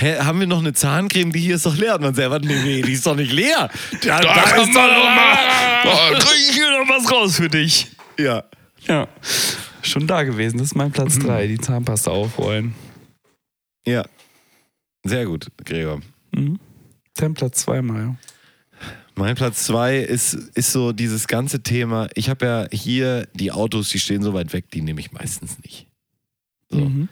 [0.00, 1.32] Hä, haben wir noch eine Zahncreme?
[1.32, 1.96] Die hier ist doch leer.
[1.96, 3.68] Und man selber, nee, nee, die ist doch nicht leer.
[4.04, 6.14] Da, da ist doch noch mal.
[6.20, 7.88] Kriege ich hier noch was raus für dich.
[8.16, 8.44] Ja.
[8.86, 9.08] Ja.
[9.82, 10.58] Schon da gewesen.
[10.58, 12.76] Das ist mein Platz 3, die Zahnpasta aufrollen.
[13.84, 14.04] Ja.
[15.02, 16.00] Sehr gut, Gregor.
[16.30, 16.60] Mhm.
[17.16, 18.16] Dein Platz 2, Mario.
[19.18, 22.08] Mein Platz zwei ist, ist so dieses ganze Thema.
[22.14, 25.58] Ich habe ja hier die Autos, die stehen so weit weg, die nehme ich meistens
[25.64, 25.88] nicht.
[26.70, 26.78] So.
[26.78, 27.08] Mhm.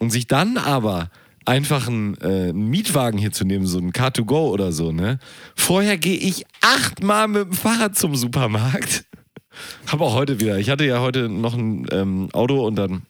[0.00, 1.10] Und sich dann aber
[1.44, 5.20] einfach einen, äh, einen Mietwagen hier zu nehmen, so einen Car2Go oder so, ne?
[5.54, 9.04] Vorher gehe ich achtmal mit dem Fahrrad zum Supermarkt.
[9.86, 10.58] Habe auch heute wieder.
[10.58, 13.02] Ich hatte ja heute noch ein ähm, Auto und dann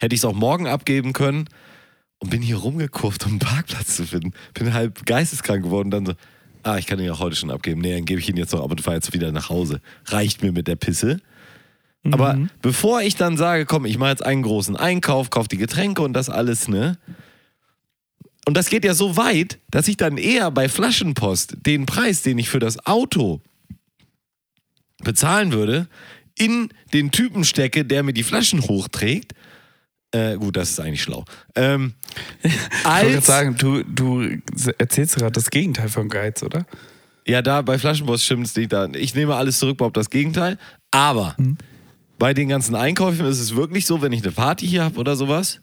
[0.00, 1.48] hätte ich es auch morgen abgeben können
[2.18, 4.32] und bin hier rumgekurft, um einen Parkplatz zu finden.
[4.54, 5.92] Bin halb geisteskrank geworden.
[5.92, 6.14] Dann so,
[6.72, 7.80] ah, ich kann ihn auch heute schon abgeben.
[7.80, 9.80] Nee, dann gebe ich ihn jetzt noch, aber du fahr jetzt wieder nach Hause.
[10.06, 11.18] Reicht mir mit der Pisse.
[12.10, 12.50] Aber Mhm.
[12.62, 16.12] bevor ich dann sage, komm, ich mache jetzt einen großen Einkauf, kaufe die Getränke und
[16.12, 16.96] das alles, ne?
[18.46, 22.38] Und das geht ja so weit, dass ich dann eher bei Flaschenpost den Preis, den
[22.38, 23.42] ich für das Auto
[25.04, 25.86] bezahlen würde,
[26.38, 29.34] in den Typen stecke, der mir die Flaschen hochträgt.
[30.10, 31.24] Äh, gut, das ist eigentlich schlau.
[31.54, 31.94] Ähm,
[32.42, 32.52] Ich
[32.84, 34.40] wollte als, sagen, du, du
[34.78, 36.64] erzählst gerade das Gegenteil von Geiz, oder?
[37.26, 38.72] ja, da bei Flaschenpost stimmt es nicht.
[38.72, 38.88] Da.
[38.94, 40.56] Ich nehme alles zurück, überhaupt das Gegenteil.
[40.90, 41.36] Aber
[42.18, 45.14] bei den ganzen Einkäufen ist es wirklich so, wenn ich eine Party hier habe oder
[45.14, 45.60] sowas,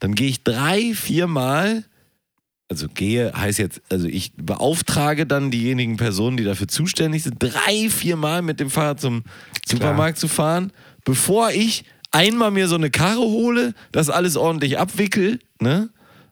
[0.00, 1.84] dann gehe ich drei, vier Mal
[2.72, 7.90] also gehe heißt jetzt, also ich beauftrage dann diejenigen Personen, die dafür zuständig sind, drei,
[7.90, 9.24] vier Mal mit dem Fahrrad zum
[9.66, 10.72] Supermarkt zu fahren,
[11.04, 15.90] bevor ich einmal mir so eine Karre hole, das alles ordentlich abwickel, ne?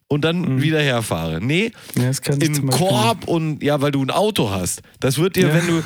[0.08, 1.40] Und dann wieder herfahre.
[1.40, 2.10] Nee, Ja,
[2.40, 4.82] im Korb und ja, weil du ein Auto hast.
[4.98, 5.54] Das wird dir, Ja.
[5.54, 5.82] wenn du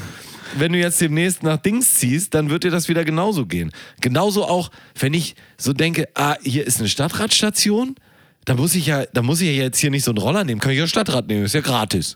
[0.56, 3.72] wenn du jetzt demnächst nach Dings ziehst, dann wird dir das wieder genauso gehen.
[4.00, 7.96] Genauso auch, wenn ich so denke, ah, hier ist eine Stadtradstation,
[8.44, 10.60] da muss ich ja, da muss ich ja jetzt hier nicht so einen Roller nehmen,
[10.60, 12.14] kann ich ja Stadtrad nehmen, ist ja gratis.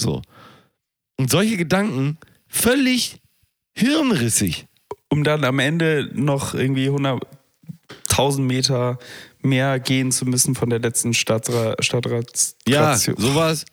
[0.00, 0.22] So.
[1.18, 2.16] Und solche Gedanken
[2.48, 3.16] völlig
[3.76, 4.66] hirnrissig.
[5.14, 8.98] Um dann am Ende noch irgendwie 100.000 Meter
[9.42, 13.64] mehr gehen zu müssen von der letzten Stadtra Stadtrats Ja, sowas.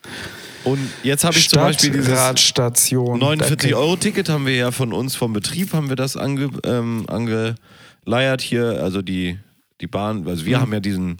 [0.62, 3.18] Und jetzt habe ich zum Beispiel dieses Stadtradstation.
[3.18, 3.76] 49 Danke.
[3.76, 8.40] Euro Ticket haben wir ja von uns vom Betrieb haben wir das ange, ähm, angeleiert
[8.40, 9.36] hier, also die,
[9.80, 10.46] die Bahn, also Mhm.
[10.46, 11.16] wir haben ja diesen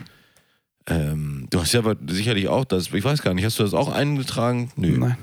[0.87, 3.75] ähm, du hast ja aber sicherlich auch das, ich weiß gar nicht, hast du das
[3.75, 4.71] auch eingetragen?
[4.77, 4.99] Nö.
[4.99, 5.17] Nein.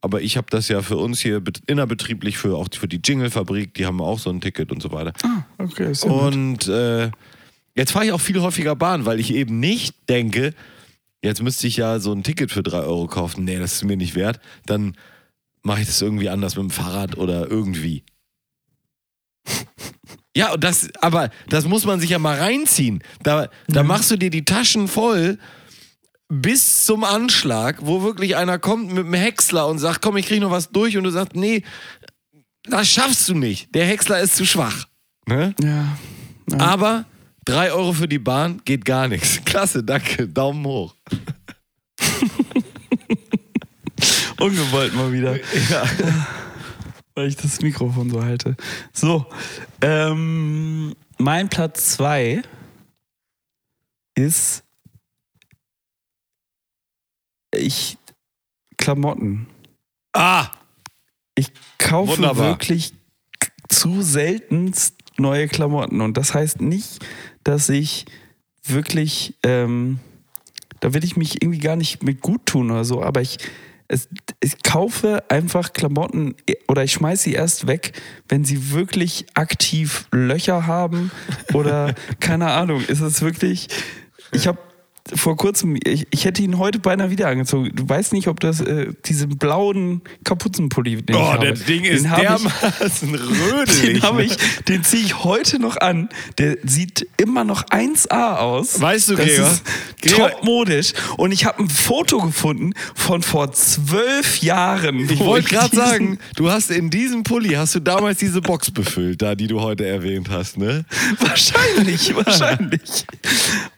[0.00, 3.74] Aber ich habe das ja für uns hier bet- innerbetrieblich, für auch für die Jingle-Fabrik,
[3.74, 5.12] die haben auch so ein Ticket und so weiter.
[5.24, 5.88] Ah, okay.
[5.88, 6.04] Nett.
[6.04, 7.10] Und äh,
[7.74, 10.54] jetzt fahre ich auch viel häufiger Bahn, weil ich eben nicht denke,
[11.22, 13.44] jetzt müsste ich ja so ein Ticket für 3 Euro kaufen.
[13.44, 14.38] Nee, das ist mir nicht wert.
[14.66, 14.96] Dann
[15.62, 18.04] mache ich das irgendwie anders mit dem Fahrrad oder irgendwie.
[20.36, 23.02] Ja, das, aber das muss man sich ja mal reinziehen.
[23.24, 25.38] Da, da machst du dir die Taschen voll
[26.28, 30.42] bis zum Anschlag, wo wirklich einer kommt mit einem Häcksler und sagt, komm, ich kriege
[30.42, 31.62] noch was durch und du sagst, nee,
[32.64, 33.74] das schaffst du nicht.
[33.74, 34.86] Der Häcksler ist zu schwach.
[35.26, 35.54] Ne?
[35.62, 35.96] ja.
[36.50, 36.58] ja.
[36.58, 37.06] Aber
[37.46, 39.40] 3 Euro für die Bahn geht gar nichts.
[39.44, 40.28] Klasse, danke.
[40.28, 40.94] Daumen hoch.
[44.38, 45.34] Ungewollt mal wieder.
[47.14, 48.56] Weil ich das Mikrofon so halte.
[48.92, 49.26] So.
[49.80, 52.42] Ähm, mein Platz 2
[54.14, 54.62] ist
[57.54, 57.98] ich
[58.76, 59.46] Klamotten.
[60.12, 60.48] Ah!
[61.34, 62.48] Ich kaufe Wunderbar.
[62.48, 62.92] wirklich
[63.68, 66.00] zu seltenst neue Klamotten.
[66.00, 67.04] Und das heißt nicht,
[67.44, 68.06] dass ich
[68.64, 70.00] wirklich, ähm,
[70.80, 73.38] da will ich mich irgendwie gar nicht mit gut tun oder so, aber ich,
[73.88, 74.08] es,
[74.40, 76.34] ich kaufe einfach Klamotten
[76.68, 81.10] oder ich schmeiße sie erst weg, wenn sie wirklich aktiv Löcher haben
[81.54, 82.82] oder keine Ahnung.
[82.84, 83.68] Ist es wirklich,
[84.32, 84.58] ich habe
[85.14, 87.70] vor kurzem, ich, ich hätte ihn heute beinahe wieder angezogen.
[87.74, 91.84] Du weißt nicht, ob das äh, diesen blauen Kapuzenpulli, den ich Oh, habe, das Ding
[91.84, 93.14] ist den ich, dermaßen
[93.52, 93.80] rödelig.
[93.82, 94.36] den habe ich,
[94.68, 96.08] den ziehe ich heute noch an.
[96.38, 98.80] Der sieht immer noch 1A aus.
[98.80, 99.46] Weißt du, das Gregor?
[99.50, 99.62] ist
[100.02, 100.92] Gregor- top modisch.
[101.16, 105.00] Und ich habe ein Foto gefunden von vor zwölf Jahren.
[105.10, 108.70] Ich wo wollte gerade sagen, du hast in diesem Pulli, hast du damals diese Box
[108.70, 110.84] befüllt, da, die du heute erwähnt hast, ne?
[111.20, 112.80] Wahrscheinlich, wahrscheinlich.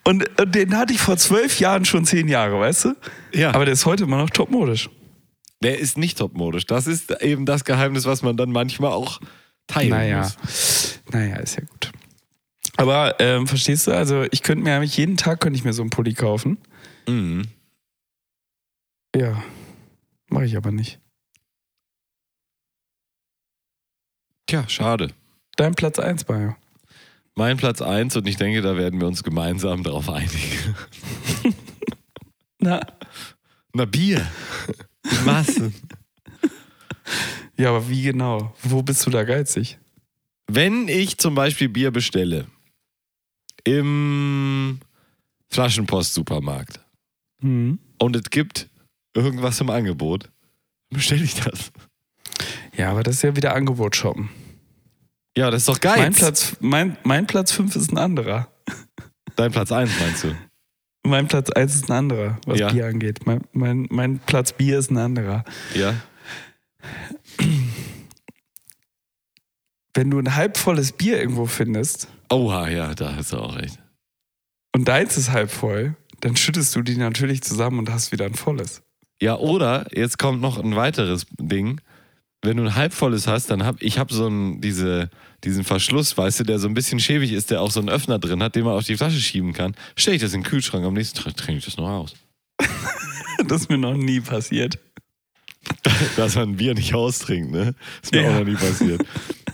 [0.02, 2.96] Und, und den hatte ich vor zwölf Jahren schon zehn Jahre, weißt du?
[3.32, 3.52] Ja.
[3.54, 4.90] Aber der ist heute immer noch topmodisch.
[5.62, 6.66] Der ist nicht topmodisch.
[6.66, 9.20] Das ist eben das Geheimnis, was man dann manchmal auch
[9.66, 10.22] teilen Naja.
[10.22, 11.00] muss.
[11.12, 11.92] Naja, ist ja gut.
[12.76, 15.82] Aber ähm, verstehst du, also ich könnte mir eigentlich jeden Tag könnte ich mir so
[15.82, 16.58] einen Pulli kaufen.
[17.06, 17.42] Mhm.
[19.14, 19.42] Ja.
[20.28, 20.98] Mache ich aber nicht.
[24.46, 25.12] Tja, schade.
[25.56, 26.56] Dein Platz 1, Bayo.
[27.41, 30.74] Mein Platz 1 und ich denke, da werden wir uns gemeinsam darauf einigen.
[32.59, 32.86] Na.
[33.72, 34.30] Na, Bier.
[35.24, 35.72] Masse.
[37.57, 38.55] Ja, aber wie genau?
[38.62, 39.78] Wo bist du da geizig?
[40.49, 42.47] Wenn ich zum Beispiel Bier bestelle
[43.64, 44.80] im
[45.49, 46.78] Flaschenpost-Supermarkt
[47.41, 47.78] Hm.
[47.99, 48.68] und es gibt
[49.14, 50.30] irgendwas im Angebot,
[50.91, 51.72] bestelle ich das.
[52.76, 54.28] Ja, aber das ist ja wieder Angebot shoppen.
[55.41, 55.97] Ja, das ist doch geil.
[55.99, 58.49] Mein Platz, mein, mein Platz 5 ist ein anderer.
[59.36, 60.36] Dein Platz 1 meinst du?
[61.03, 62.70] Mein Platz 1 ist ein anderer, was Ja.
[62.70, 63.24] Bier angeht.
[63.24, 65.45] Mein, mein, mein Platz Bier ist ein anderer.
[65.74, 65.95] Ja.
[69.95, 73.78] Wenn du ein halbvolles Bier irgendwo findest Oha, ja, da hast du auch recht.
[74.74, 78.34] und deins ist halb voll, dann schüttest du die natürlich zusammen und hast wieder ein
[78.34, 78.82] volles.
[79.22, 81.80] Ja, oder jetzt kommt noch ein weiteres Ding.
[82.43, 85.11] Wenn du ein halbvolles hast, dann hab ich hab so einen, diese,
[85.45, 88.18] diesen Verschluss, weißt du, der so ein bisschen schäbig ist, der auch so einen Öffner
[88.18, 89.74] drin hat, den man auf die Flasche schieben kann.
[89.97, 92.14] Stell ich das in den Kühlschrank, am nächsten Tag trinke ich das noch aus.
[93.47, 94.78] Das ist mir noch nie passiert.
[96.16, 97.74] Dass man ein Bier nicht austrinkt, ne?
[98.03, 98.30] Ist mir Ja.
[98.30, 99.03] auch noch nie passiert.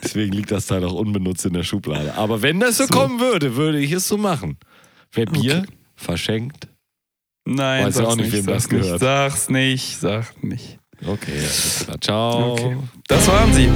[0.02, 2.14] Deswegen liegt das Teil auch unbenutzt in der Schublade.
[2.14, 2.90] Aber wenn das so, So.
[2.92, 4.56] kommen würde, würde ich es so machen.
[5.12, 5.72] Wer Bier Okay.
[5.94, 6.66] verschenkt,
[7.48, 8.98] Nein, Weiß ja auch nicht, wem das gehört.
[8.98, 10.80] Sag's nicht, sag nicht.
[11.04, 12.00] Okay, alles klar.
[12.00, 12.52] Ciao.
[12.52, 12.76] Okay.
[13.08, 13.68] Das waren sie.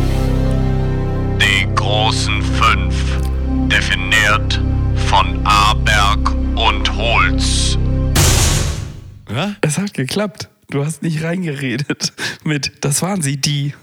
[1.41, 2.95] Die großen fünf,
[3.68, 4.61] definiert
[5.07, 7.79] von Aberg und Holz.
[9.31, 9.55] Ja?
[9.61, 10.49] Es hat geklappt.
[10.71, 12.12] Du hast nicht reingeredet
[12.45, 13.75] mit, das waren sie, die.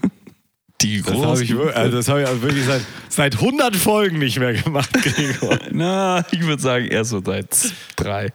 [0.80, 4.38] Die Das habe ich, also das hab ich also wirklich seit, seit 100 Folgen nicht
[4.38, 5.58] mehr gemacht, Gregor.
[5.72, 7.48] Na, ich würde sagen, eher so seit
[7.96, 8.28] drei.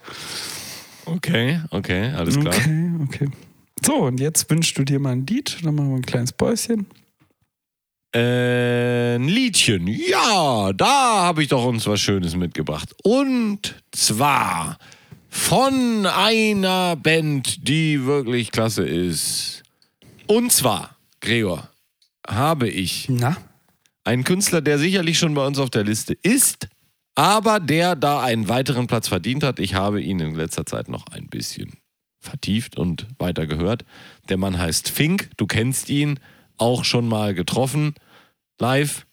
[1.05, 2.53] Okay, okay, alles klar.
[2.53, 3.29] Okay, okay.
[3.85, 5.57] So, und jetzt wünschst du dir mal ein Lied.
[5.63, 6.87] Dann machen wir ein kleines Päuschen.
[8.15, 9.87] Äh, ein Liedchen.
[9.87, 12.93] Ja, da habe ich doch uns was Schönes mitgebracht.
[13.03, 14.77] Und zwar
[15.29, 19.63] von einer Band, die wirklich klasse ist.
[20.27, 21.69] Und zwar, Gregor,
[22.27, 23.35] habe ich Na?
[24.03, 26.69] einen Künstler, der sicherlich schon bei uns auf der Liste ist,
[27.15, 29.59] aber der da einen weiteren Platz verdient hat.
[29.59, 31.73] Ich habe ihn in letzter Zeit noch ein bisschen
[32.23, 33.85] vertieft und weiter gehört.
[34.29, 36.19] Der Mann heißt Fink, du kennst ihn,
[36.57, 37.93] auch schon mal getroffen,
[38.59, 39.05] live.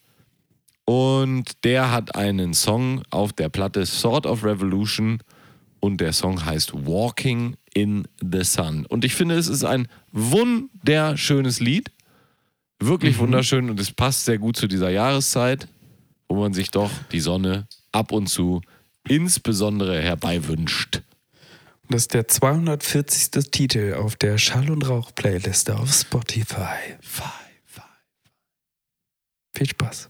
[0.85, 5.19] Und der hat einen Song auf der Platte Sort of Revolution
[5.79, 8.85] und der Song heißt Walking in the Sun.
[8.85, 11.91] Und ich finde, es ist ein wunderschönes Lied.
[12.79, 15.67] Wirklich wunderschön und es passt sehr gut zu dieser Jahreszeit,
[16.27, 18.61] wo man sich doch die Sonne ab und zu
[19.07, 21.01] insbesondere herbeiwünscht.
[21.91, 23.51] Das ist der 240.
[23.51, 26.95] Titel auf der Schall- und Rauch-Playliste auf Spotify.
[29.57, 30.07] Viel Spaß.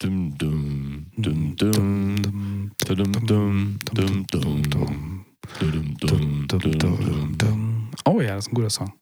[0.00, 2.70] Dum, dum, dum, dum, dum,
[3.24, 4.62] dum, dum,
[7.38, 8.92] dum, Oh ja, das ist ein guter Song.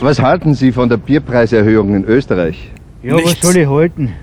[0.00, 2.70] Was halten Sie von der Bierpreiserhöhung in Österreich?
[3.02, 3.32] Ja, Nichts.
[3.32, 4.14] was soll ich halten?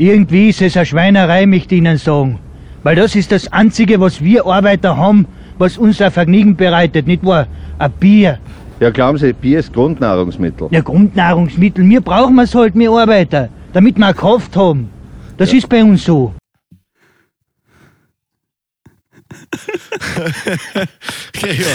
[0.00, 2.38] Irgendwie ist es eine Schweinerei, möchte ich Ihnen sagen.
[2.82, 5.26] Weil das ist das Einzige, was wir Arbeiter haben,
[5.58, 7.46] was uns ein Vergnügen bereitet, nicht wahr?
[7.78, 8.38] Ein Bier.
[8.80, 10.68] Ja, glauben Sie, Bier ist Grundnahrungsmittel.
[10.70, 11.86] Ja, Grundnahrungsmittel.
[11.86, 14.88] Wir brauchen es halt, wir Arbeiter, damit wir auch Kraft haben.
[15.36, 16.34] Das ist bei uns so.
[21.34, 21.66] Gregor,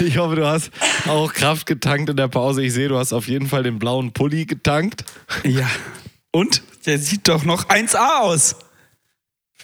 [0.00, 0.70] ich hoffe, du hast
[1.08, 2.62] auch Kraft getankt in der Pause.
[2.62, 5.06] Ich sehe, du hast auf jeden Fall den blauen Pulli getankt.
[5.44, 5.70] Ja.
[6.30, 6.62] Und?
[6.86, 8.56] Der sieht doch noch 1A aus.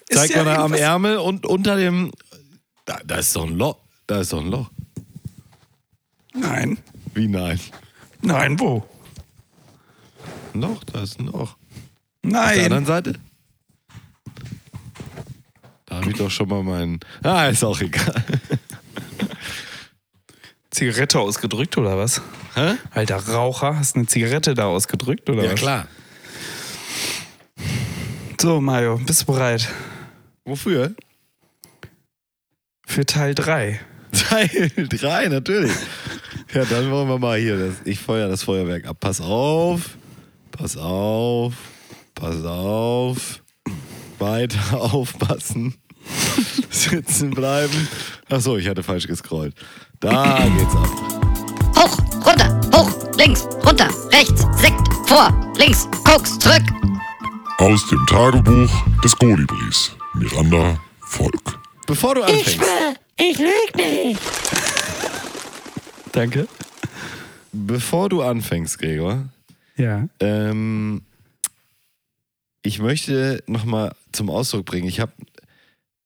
[0.09, 2.13] Ist Zeig ja mal da am Ärmel und unter dem.
[2.85, 3.79] Da, da ist doch ein Loch.
[4.07, 4.71] Da ist doch ein Loch.
[6.35, 6.79] Nein.
[7.15, 7.59] Wie nein?
[8.21, 8.87] Nein, wo?
[10.55, 11.53] Ein Loch, da ist ein Loch.
[11.53, 11.57] Auf
[12.23, 12.65] der Nein.
[12.65, 13.15] anderen Seite?
[15.87, 17.01] Da habe ich doch schon mal meinen.
[17.23, 18.25] Ah, ist auch egal.
[20.71, 22.21] Zigarette ausgedrückt oder was?
[22.55, 22.75] Hä?
[22.91, 25.61] Alter Raucher, hast du eine Zigarette da ausgedrückt oder Ja, was?
[25.61, 25.89] klar.
[28.41, 29.69] So, Mario, bist du bereit
[30.45, 30.95] Wofür?
[32.87, 33.81] für Teil 3?
[34.13, 35.73] Teil 3, natürlich.
[36.55, 37.59] Ja, dann wollen wir mal hier.
[37.59, 38.99] Das, ich feuer das Feuerwerk ab.
[39.01, 39.97] Pass auf.
[40.53, 41.55] Pass auf.
[42.15, 43.43] Pass auf.
[44.19, 45.75] Weiter aufpassen.
[46.71, 47.89] Sitzen bleiben.
[48.31, 49.55] Achso, ich hatte falsch gescrollt.
[50.01, 50.89] Da geht's ab.
[51.77, 56.63] Hoch, runter, hoch, links, runter, rechts, Sekt, vor, links, Koks, zurück.
[57.59, 58.71] Aus dem Tagebuch
[59.03, 59.97] des Kolibris.
[60.13, 61.59] Miranda Volk.
[61.87, 62.61] Bevor du anfängst.
[63.19, 64.21] Ich lüg nicht.
[66.13, 66.49] Danke.
[67.53, 69.31] Bevor du anfängst, Gregor.
[69.79, 70.07] Ja.
[70.21, 71.01] Ähm,
[72.63, 75.13] ich möchte nochmal zum Ausdruck bringen, ich habe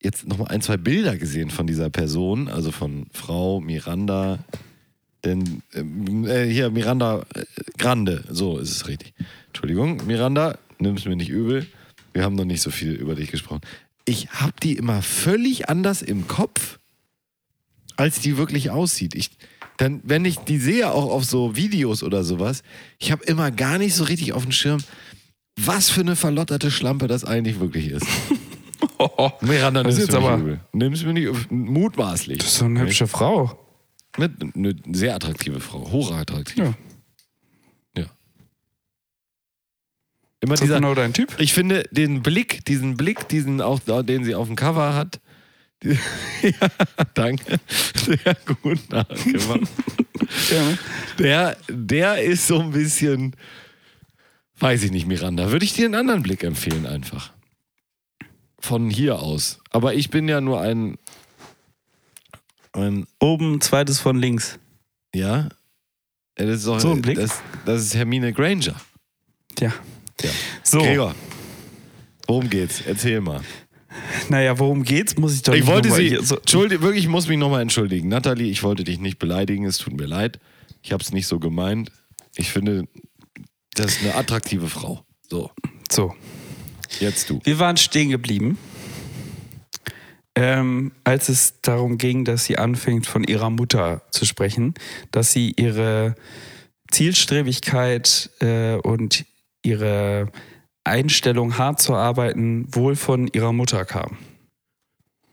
[0.00, 4.38] jetzt nochmal ein, zwei Bilder gesehen von dieser Person, also von Frau Miranda,
[5.24, 7.44] denn ähm, äh, hier Miranda äh,
[7.76, 9.14] Grande, so ist es richtig.
[9.48, 11.66] Entschuldigung, Miranda, nimm es mir nicht übel,
[12.12, 13.60] wir haben noch nicht so viel über dich gesprochen.
[14.04, 16.78] Ich habe die immer völlig anders im Kopf,
[17.96, 19.14] als die wirklich aussieht.
[19.14, 19.30] Ich,
[19.76, 22.62] dann, wenn ich die sehe, auch auf so Videos oder sowas,
[22.98, 24.82] ich habe immer gar nicht so richtig auf dem Schirm,
[25.56, 28.06] was für eine verlotterte Schlampe das eigentlich wirklich ist.
[29.42, 30.60] Miranda, Das nimm's jetzt nicht aber- übel.
[30.72, 31.50] Nimm's mir nicht.
[31.50, 32.38] Mutmaßlich.
[32.38, 33.58] Das ist so eine hübsche Frau.
[34.16, 35.90] Eine, eine sehr attraktive Frau.
[35.90, 36.58] Hochattraktiv.
[36.64, 36.74] Ja.
[40.42, 41.34] Immer Ist das dieser, genau dein Typ?
[41.38, 45.20] ich finde den Blick, diesen Blick, diesen auch, den sie auf dem Cover hat.
[45.82, 45.98] die-
[46.42, 46.68] ja,
[47.14, 47.58] danke.
[47.94, 49.68] Sehr gut nachgemacht.
[50.50, 50.74] Ja?
[51.18, 53.36] Der, der ist so ein bisschen,
[54.58, 55.50] weiß ich nicht, Miranda.
[55.52, 57.32] Würde ich dir einen anderen Blick empfehlen einfach.
[58.58, 59.58] Von hier aus.
[59.70, 60.96] Aber ich bin ja nur ein,
[62.72, 64.58] ein Oben, zweites von links.
[65.14, 65.48] ja.
[66.36, 67.16] Das ist doch, So ein Blick?
[67.16, 68.74] Das, das ist Hermine Granger.
[69.58, 69.74] Ja.
[70.22, 70.30] Ja.
[70.62, 71.14] So, Gregor,
[72.26, 72.82] worum geht's?
[72.86, 73.40] Erzähl mal.
[74.28, 75.16] naja, worum geht's?
[75.16, 78.08] Muss ich doch Ich nicht wollte sie, hier so, wirklich, ich muss mich nochmal entschuldigen.
[78.08, 80.38] Nathalie, ich wollte dich nicht beleidigen, es tut mir leid.
[80.82, 81.90] Ich habe es nicht so gemeint.
[82.36, 82.84] Ich finde,
[83.74, 85.04] das ist eine attraktive Frau.
[85.28, 85.50] So,
[85.90, 86.14] so.
[87.00, 87.40] jetzt du.
[87.44, 88.58] Wir waren stehen geblieben.
[90.36, 94.74] ähm, als es darum ging, dass sie anfängt, von ihrer Mutter zu sprechen,
[95.10, 96.14] dass sie ihre
[96.90, 99.24] Zielstrebigkeit äh, und
[99.62, 100.30] ihre
[100.84, 104.16] Einstellung, hart zu arbeiten, wohl von ihrer Mutter kam.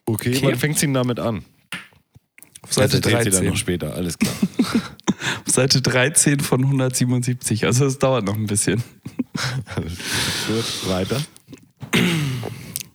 [0.06, 0.40] Okay, Okay.
[0.44, 1.44] wann fängt sie denn damit an?
[2.62, 3.50] Auf Seite das erzählt sie dann 13.
[3.50, 4.34] noch später, alles klar.
[5.46, 7.66] Auf Seite 13 von 177.
[7.66, 8.84] Also es dauert noch ein bisschen.
[9.76, 11.22] Gut, weiter.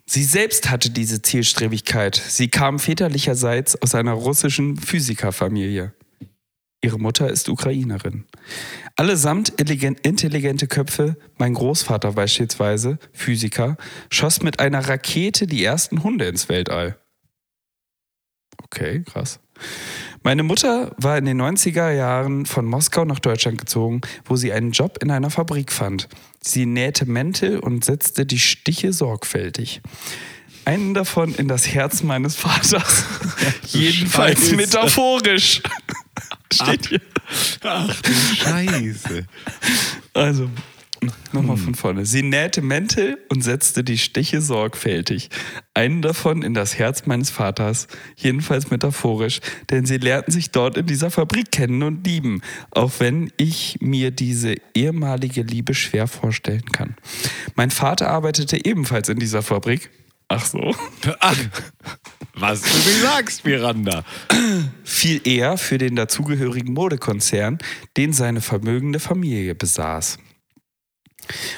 [0.06, 2.16] Sie selbst hatte diese Zielstrebigkeit.
[2.16, 5.94] Sie kam väterlicherseits aus einer russischen Physikerfamilie.
[6.84, 8.24] Ihre Mutter ist Ukrainerin.
[8.96, 13.76] Allesamt intelligente Köpfe, mein Großvater beispielsweise, Physiker,
[14.10, 16.98] schoss mit einer Rakete die ersten Hunde ins Weltall.
[18.64, 19.38] Okay, krass.
[20.24, 24.72] Meine Mutter war in den 90er Jahren von Moskau nach Deutschland gezogen, wo sie einen
[24.72, 26.08] Job in einer Fabrik fand.
[26.40, 29.82] Sie nähte Mäntel und setzte die Stiche sorgfältig.
[30.64, 33.04] Einen davon in das Herz meines Vaters.
[33.66, 34.56] Jedenfalls Scheiße.
[34.56, 35.62] metaphorisch.
[36.52, 37.00] Steht hier.
[37.62, 39.26] Ach du Scheiße.
[40.14, 40.50] Also,
[41.32, 42.06] nochmal von vorne.
[42.06, 45.30] Sie nähte Mäntel und setzte die Stiche sorgfältig.
[45.74, 49.40] Einen davon in das Herz meines Vaters, jedenfalls metaphorisch,
[49.70, 54.10] denn sie lernten sich dort in dieser Fabrik kennen und lieben, auch wenn ich mir
[54.10, 56.96] diese ehemalige Liebe schwer vorstellen kann.
[57.54, 59.90] Mein Vater arbeitete ebenfalls in dieser Fabrik.
[60.34, 60.74] Ach so.
[61.20, 61.36] Ach,
[62.34, 64.04] was du mir sagst, Miranda.
[64.82, 67.58] Viel eher für den dazugehörigen Modekonzern,
[67.98, 70.18] den seine vermögende Familie besaß.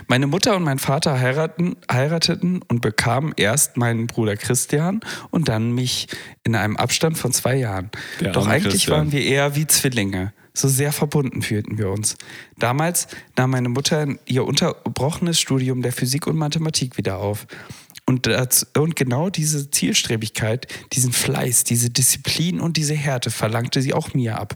[0.08, 5.00] Meine Mutter und mein Vater heiraten, heirateten und bekamen erst meinen Bruder Christian
[5.30, 6.08] und dann mich
[6.42, 7.90] in einem Abstand von zwei Jahren.
[8.20, 8.98] Der Doch eigentlich Christian.
[8.98, 10.32] waren wir eher wie Zwillinge.
[10.52, 12.16] So sehr verbunden fühlten wir uns.
[12.58, 17.46] Damals nahm meine Mutter ihr unterbrochenes Studium der Physik und Mathematik wieder auf.
[18.06, 23.94] Und, das, und genau diese Zielstrebigkeit, diesen Fleiß, diese Disziplin und diese Härte verlangte sie
[23.94, 24.54] auch mir ab.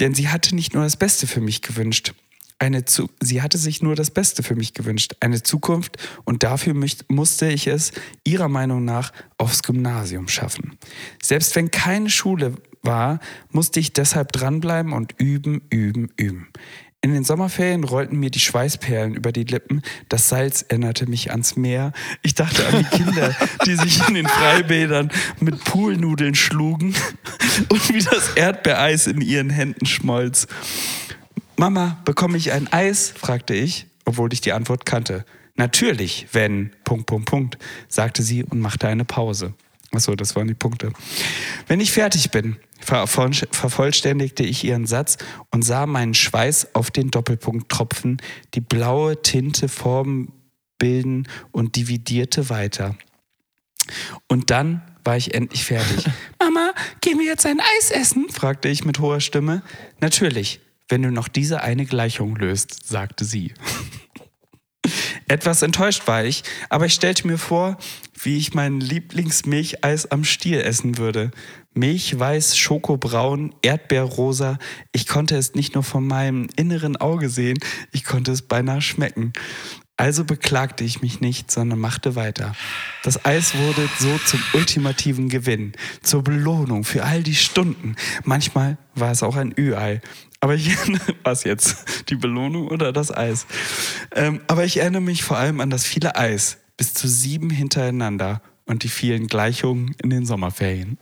[0.00, 2.14] Denn sie hatte nicht nur das Beste für mich gewünscht.
[2.60, 6.74] Eine Zu sie hatte sich nur das Beste für mich gewünscht, eine Zukunft, und dafür
[7.06, 7.92] musste ich es
[8.24, 10.76] ihrer Meinung nach aufs Gymnasium schaffen.
[11.22, 16.48] Selbst wenn keine Schule war, musste ich deshalb dranbleiben und üben, üben, üben.
[17.00, 19.82] In den Sommerferien rollten mir die Schweißperlen über die Lippen.
[20.08, 21.92] Das Salz erinnerte mich ans Meer.
[22.22, 26.96] Ich dachte an die Kinder, die sich in den Freibädern mit Poolnudeln schlugen
[27.68, 30.48] und wie das Erdbeereis in ihren Händen schmolz.
[31.56, 33.12] Mama, bekomme ich ein Eis?
[33.16, 35.24] fragte ich, obwohl ich die Antwort kannte.
[35.54, 39.54] Natürlich, wenn, Punkt, Punkt, Punkt, sagte sie und machte eine Pause.
[39.92, 40.92] Achso, das waren die Punkte.
[41.66, 45.16] Wenn ich fertig bin, vervoll- vervollständigte ich ihren Satz
[45.50, 48.18] und sah meinen Schweiß auf den Doppelpunkt tropfen,
[48.54, 50.32] die blaue Tinte Formen
[50.78, 52.96] bilden und dividierte weiter.
[54.28, 56.04] Und dann war ich endlich fertig.
[56.38, 58.28] Mama, gehen wir jetzt ein Eis essen?
[58.28, 59.62] fragte ich mit hoher Stimme.
[60.00, 63.54] Natürlich, wenn du noch diese eine Gleichung löst, sagte sie.
[65.28, 67.76] Etwas enttäuscht war ich, aber ich stellte mir vor,
[68.24, 71.30] wie ich mein Lieblingsmilcheis am Stiel essen würde.
[71.74, 74.58] Milchweiß, schokobraun, erdbeerrosa.
[74.92, 77.58] Ich konnte es nicht nur von meinem inneren Auge sehen,
[77.92, 79.32] ich konnte es beinahe schmecken.
[80.00, 82.54] Also beklagte ich mich nicht, sondern machte weiter.
[83.02, 87.96] Das Eis wurde so zum ultimativen Gewinn, zur Belohnung für all die Stunden.
[88.22, 90.00] Manchmal war es auch ein Ü-Ei.
[90.38, 90.70] Aber ich
[91.24, 92.10] was jetzt?
[92.10, 93.46] Die Belohnung oder das Eis?
[94.14, 98.40] Ähm, aber ich erinnere mich vor allem an das viele Eis, bis zu sieben hintereinander
[98.64, 100.96] und die vielen Gleichungen in den Sommerferien.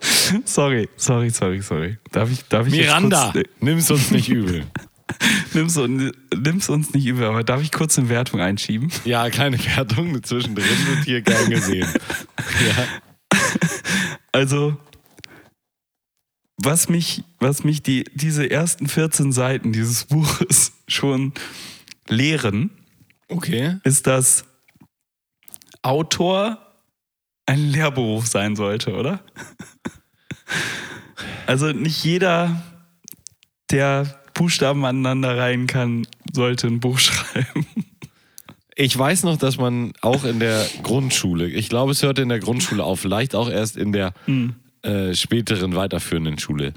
[0.44, 1.98] sorry, sorry, sorry, sorry.
[2.12, 4.64] Darf ich, darf ich Miranda, kurz, nimm's uns nicht übel.
[5.54, 8.92] nimm's, nimm's uns nicht über, aber darf ich kurz eine Wertung einschieben?
[9.04, 11.88] Ja, keine Wertung, zwischendrin wird hier gern gesehen.
[12.66, 12.84] Ja.
[14.32, 14.76] Also,
[16.58, 21.32] was mich, was mich die, diese ersten 14 Seiten dieses Buches schon
[22.06, 22.70] lehren,
[23.28, 23.76] Okay.
[23.84, 24.44] ist, dass
[25.82, 26.58] Autor
[27.46, 29.20] ein Lehrberuf sein sollte, oder?
[31.46, 32.60] Also nicht jeder,
[33.70, 37.66] der Buchstaben aneinander reihen kann, sollte ein Buch schreiben.
[38.74, 42.40] Ich weiß noch, dass man auch in der Grundschule, ich glaube, es hörte in der
[42.40, 44.12] Grundschule auf, vielleicht auch erst in der
[44.82, 46.74] äh, späteren weiterführenden Schule,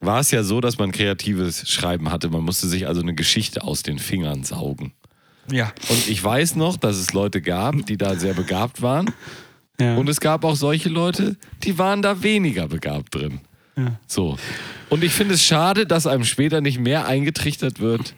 [0.00, 2.28] war es ja so, dass man kreatives Schreiben hatte.
[2.28, 4.92] Man musste sich also eine Geschichte aus den Fingern saugen.
[5.50, 5.72] Ja.
[5.88, 9.10] Und ich weiß noch, dass es Leute gab, die da sehr begabt waren.
[9.80, 9.96] ja.
[9.96, 13.40] Und es gab auch solche Leute, die waren da weniger begabt drin.
[13.76, 13.98] Ja.
[14.06, 14.36] So.
[14.90, 18.14] Und ich finde es schade, dass einem später nicht mehr eingetrichtert wird,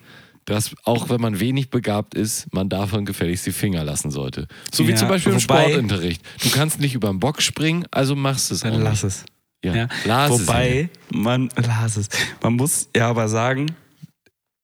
[0.47, 4.47] dass auch wenn man wenig begabt ist, man davon gefälligst die Finger lassen sollte.
[4.73, 6.23] So wie Ja, zum Beispiel im wobei- Sportunterricht.
[6.43, 9.25] Du kannst nicht über den Bock springen, also machst es Dann lass es.
[9.65, 9.75] Ja.
[9.75, 9.89] Ja.
[10.05, 12.09] Lass es Wobei, man, lass es.
[12.43, 13.69] Man muss ja aber sagen,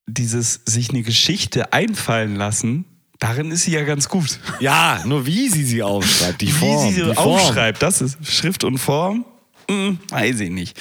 [0.07, 2.85] dieses sich eine Geschichte einfallen lassen,
[3.19, 4.39] darin ist sie ja ganz gut.
[4.59, 6.89] Ja, nur wie sie sie aufschreibt, die Wie Form.
[6.89, 7.17] sie sie Form.
[7.17, 9.25] aufschreibt, das ist Schrift und Form.
[9.69, 10.79] Hm, weiß ich nicht.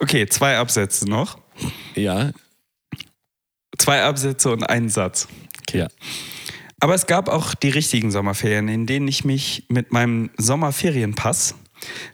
[0.00, 1.38] Okay, zwei Absätze noch.
[1.94, 2.30] Ja,
[3.78, 5.26] Zwei Absätze und einen Satz.
[5.72, 5.88] ja.
[6.78, 11.54] Aber es gab auch die richtigen Sommerferien, in denen ich mich mit meinem Sommerferienpass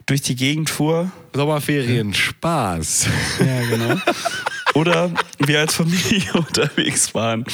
[0.07, 1.11] durch die Gegend fuhr.
[1.35, 3.07] Sommerferien, Spaß.
[3.41, 3.97] Ja, genau.
[4.79, 5.11] Oder
[5.41, 7.45] wir als Familie unterwegs waren.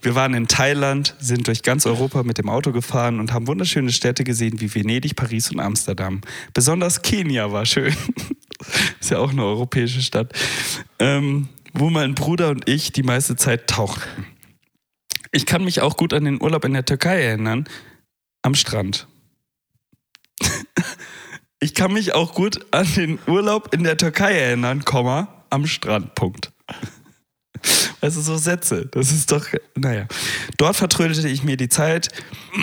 [0.00, 3.92] Wir waren in Thailand, sind durch ganz Europa mit dem Auto gefahren und haben wunderschöne
[3.92, 6.22] Städte gesehen wie Venedig, Paris und Amsterdam.
[6.54, 7.94] Besonders Kenia war schön.
[9.00, 10.32] Ist ja auch eine europäische Stadt.
[10.98, 14.24] Ähm, wo mein Bruder und ich die meiste Zeit tauchten.
[15.32, 17.68] Ich kann mich auch gut an den Urlaub in der Türkei erinnern,
[18.40, 19.06] am Strand.
[21.58, 26.14] Ich kann mich auch gut an den Urlaub in der Türkei erinnern, Komma, am Strand,
[26.14, 26.52] Punkt.
[28.00, 30.06] Also so Sätze, das ist doch, naja.
[30.58, 32.08] Dort vertrödelte ich mir die Zeit,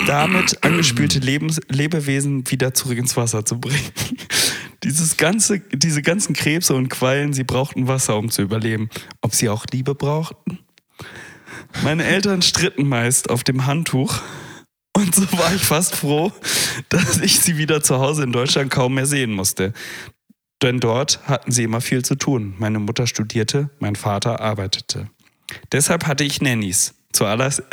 [0.08, 3.92] damit angespülte Lebens Lebewesen wieder zurück ins Wasser zu bringen.
[4.84, 8.90] Dieses ganze, diese ganzen Krebse und Quallen, sie brauchten Wasser, um zu überleben.
[9.22, 10.60] Ob sie auch Liebe brauchten?
[11.84, 14.22] Meine Eltern stritten meist auf dem Handtuch
[14.96, 16.32] und so war ich fast froh,
[16.90, 19.74] dass ich sie wieder zu Hause in Deutschland kaum mehr sehen musste.
[20.62, 22.56] Denn dort hatten sie immer viel zu tun.
[22.58, 25.10] Meine Mutter studierte, mein Vater arbeitete.
[25.72, 26.94] Deshalb hatte ich Nannies.
[27.12, 27.64] Zuallererst,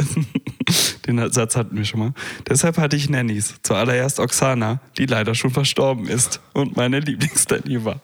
[1.07, 2.12] den Satz hatten wir schon mal.
[2.49, 3.55] Deshalb hatte ich Nannies.
[3.62, 8.01] Zuallererst Oksana, die leider schon verstorben ist und meine Lieblingsnanny war.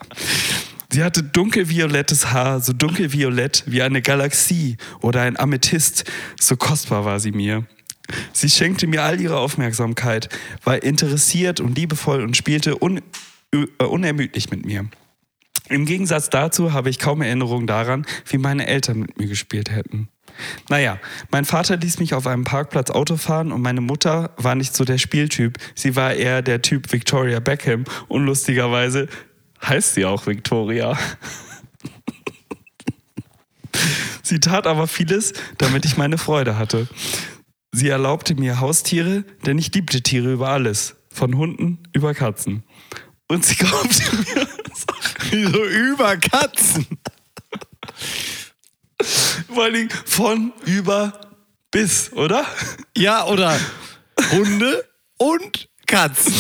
[0.90, 6.04] Sie hatte dunkelviolettes Haar, so dunkelviolett wie eine Galaxie oder ein Amethyst.
[6.40, 7.66] So kostbar war sie mir.
[8.32, 10.28] Sie schenkte mir all ihre Aufmerksamkeit,
[10.64, 13.02] war interessiert und liebevoll und spielte un
[13.78, 14.88] unermüdlich mit mir.
[15.68, 20.08] Im Gegensatz dazu habe ich kaum Erinnerungen daran, wie meine Eltern mit mir gespielt hätten.
[20.68, 20.98] Naja,
[21.30, 24.84] mein Vater ließ mich auf einem Parkplatz Auto fahren und meine Mutter war nicht so
[24.84, 25.58] der Spieltyp.
[25.74, 29.08] Sie war eher der Typ Victoria Beckham und lustigerweise
[29.64, 30.98] heißt sie auch Victoria.
[34.22, 36.88] Sie tat aber vieles, damit ich meine Freude hatte.
[37.70, 40.96] Sie erlaubte mir Haustiere, denn ich liebte Tiere über alles.
[41.10, 42.64] Von Hunden über Katzen.
[43.28, 44.46] Und sie kaufte mir
[45.30, 46.86] Wieso über Katzen?
[49.52, 51.20] vor allen Dingen von über
[51.70, 52.46] bis, oder?
[52.96, 53.58] Ja, oder
[54.32, 54.84] Hunde
[55.18, 56.34] und Katzen.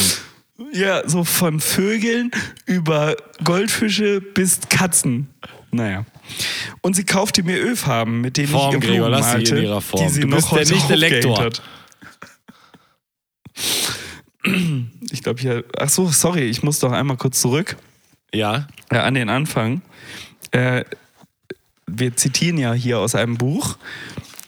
[0.72, 2.30] Ja, so von Vögeln
[2.64, 5.28] über Goldfische bis Katzen.
[5.70, 6.06] Naja.
[6.80, 9.80] Und sie kaufte mir Ölfarben, mit denen Form, ich Gregor, lass sie malte, in ihrer
[9.80, 10.02] Form.
[10.06, 11.44] die sie Du noch bist der heute nicht der aufgehängt Lektor.
[11.44, 11.62] hat.
[15.10, 17.76] Ich glaube hier, ach so, sorry, ich muss doch einmal kurz zurück
[18.34, 18.66] Ja.
[18.90, 19.82] äh, an den Anfang.
[20.50, 20.84] Äh,
[21.86, 23.78] wir zitieren ja hier aus einem Buch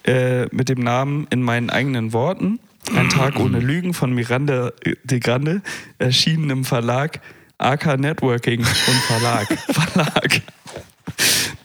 [0.04, 2.58] äh, mit dem Namen In meinen eigenen Worten.
[2.94, 4.72] Ein Tag ohne Lügen von Miranda
[5.04, 5.62] de Grande,
[5.98, 7.20] erschienen im Verlag
[7.58, 9.46] AK Networking und Verlag.
[9.70, 10.42] Verlag.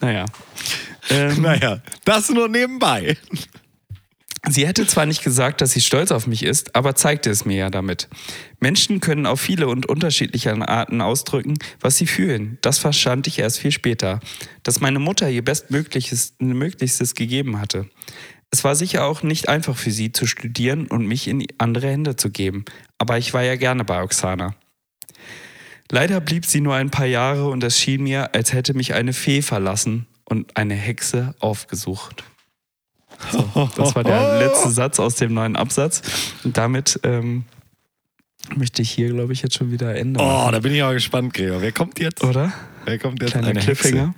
[0.02, 0.26] Naja.
[1.10, 3.18] Ähm, Naja, das nur nebenbei.
[4.50, 7.56] Sie hätte zwar nicht gesagt, dass sie stolz auf mich ist, aber zeigte es mir
[7.56, 8.10] ja damit.
[8.60, 12.58] Menschen können auf viele und unterschiedliche Arten ausdrücken, was sie fühlen.
[12.62, 14.20] Das verstand ich erst viel später.
[14.64, 17.90] Dass meine Mutter ihr Bestmögliches Möglichstes gegeben hatte.
[18.52, 22.18] Es war sicher auch nicht einfach für sie zu studieren und mich in andere Hände
[22.18, 22.66] zu geben.
[22.98, 24.56] Aber ich war ja gerne bei Oksana.
[25.90, 29.14] Leider blieb sie nur ein paar Jahre und es schien mir, als hätte mich eine
[29.14, 32.26] Fee verlassen und eine Hexe aufgesucht.
[33.32, 36.02] So, das war der letzte Satz aus dem neuen Absatz.
[36.44, 37.46] Und damit ähm,
[38.56, 41.34] möchte ich hier, glaube ich, jetzt schon wieder Ende Oh, da bin ich auch gespannt,
[41.34, 41.62] Gregor.
[41.62, 42.24] Wer kommt jetzt?
[42.24, 42.54] Oder?
[42.86, 43.32] Wer kommt jetzt?
[43.32, 44.14] Kleiner Eine Cliffhanger.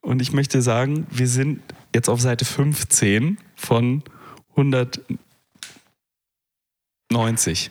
[0.00, 1.60] Und ich möchte sagen, wir sind
[1.94, 4.02] jetzt auf Seite 15 von
[4.56, 5.12] 190.
[7.12, 7.70] Hexe.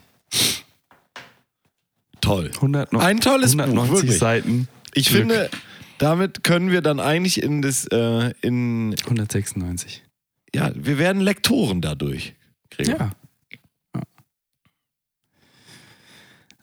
[2.22, 2.51] Toll.
[2.55, 4.19] 100, Ein tolles Buch, 190 wirklich.
[4.19, 4.67] Seiten.
[4.93, 5.22] Ich Glück.
[5.22, 5.49] finde,
[5.97, 10.03] damit können wir dann eigentlich in das, äh, in, 196.
[10.54, 12.36] ja, wir werden Lektoren dadurch.
[12.70, 13.12] Gregor.
[13.95, 14.02] Ja.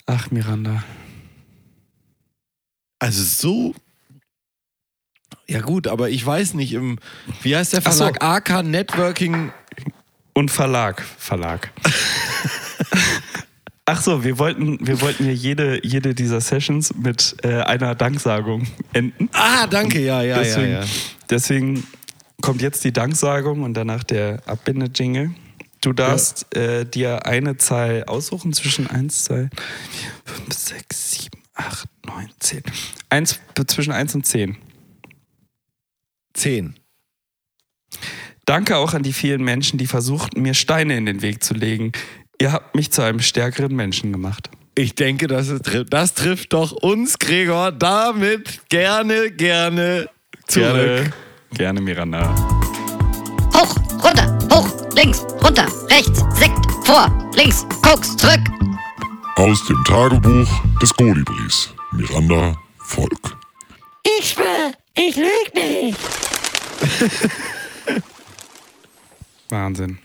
[0.06, 0.82] Ach, Miranda.
[2.98, 3.74] Also so.
[5.46, 6.98] Ja gut, aber ich weiß nicht, im,
[7.42, 8.04] wie heißt der Ach so.
[8.04, 8.22] Verlag?
[8.22, 9.52] AK Networking.
[10.34, 11.02] Und Verlag.
[11.02, 11.70] Verlag.
[13.84, 18.66] Ach so, wir wollten, wir wollten ja jede, jede dieser Sessions mit äh, einer Danksagung
[18.92, 19.30] enden.
[19.32, 20.86] Ah, danke, ja, ja, deswegen, ja, ja.
[21.30, 21.86] deswegen
[22.40, 25.30] kommt jetzt die Danksagung und danach der Abbinde-Jingle.
[25.80, 29.50] Du darfst äh, dir eine Zahl aussuchen zwischen 1, 2, 4,
[30.24, 32.62] 5, 6, 7, 8, 9, 10.
[33.10, 34.56] Eins, zwischen 1 und 10.
[36.34, 36.74] Zehn.
[38.44, 41.92] Danke auch an die vielen Menschen, die versuchten, mir Steine in den Weg zu legen.
[42.40, 44.50] Ihr habt mich zu einem stärkeren Menschen gemacht.
[44.74, 50.08] Ich denke, das, ist, das trifft doch uns, Gregor, damit gerne, gerne
[50.46, 50.72] zurück.
[50.74, 51.12] Gerne,
[51.54, 52.34] gerne Miranda.
[53.54, 58.40] Hoch, runter, hoch, links, runter, rechts, Sekt, vor, links, Koks, zurück.
[59.36, 60.48] Aus dem Tagebuch
[60.80, 61.70] des Kolibris.
[61.92, 63.36] Miranda Volk.
[64.18, 65.98] Ich schwör, ich lüg nicht.
[69.48, 69.98] Wahnsinn.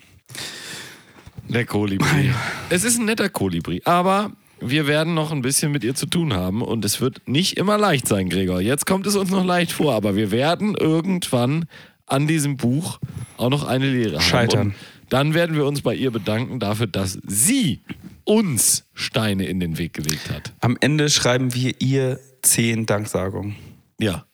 [1.50, 2.34] Der Kolibri.
[2.70, 4.32] Es ist ein netter Kolibri, aber
[4.70, 7.78] wir werden noch ein bisschen mit ihr zu tun haben und es wird nicht immer
[7.78, 8.62] leicht sein, Gregor.
[8.62, 11.66] Jetzt kommt es uns noch leicht vor, aber wir werden irgendwann
[12.06, 13.00] an diesem Buch
[13.38, 14.22] auch noch eine Lehre haben.
[14.22, 14.68] Scheitern.
[14.68, 14.76] Und
[15.10, 17.82] dann werden wir uns bei ihr bedanken dafür, dass sie
[18.24, 20.54] uns Steine in den Weg gelegt hat.
[20.60, 23.56] Am Ende schreiben wir ihr 10 Danksagungen.
[24.00, 24.26] Ja,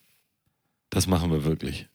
[0.90, 1.88] das machen wir wirklich.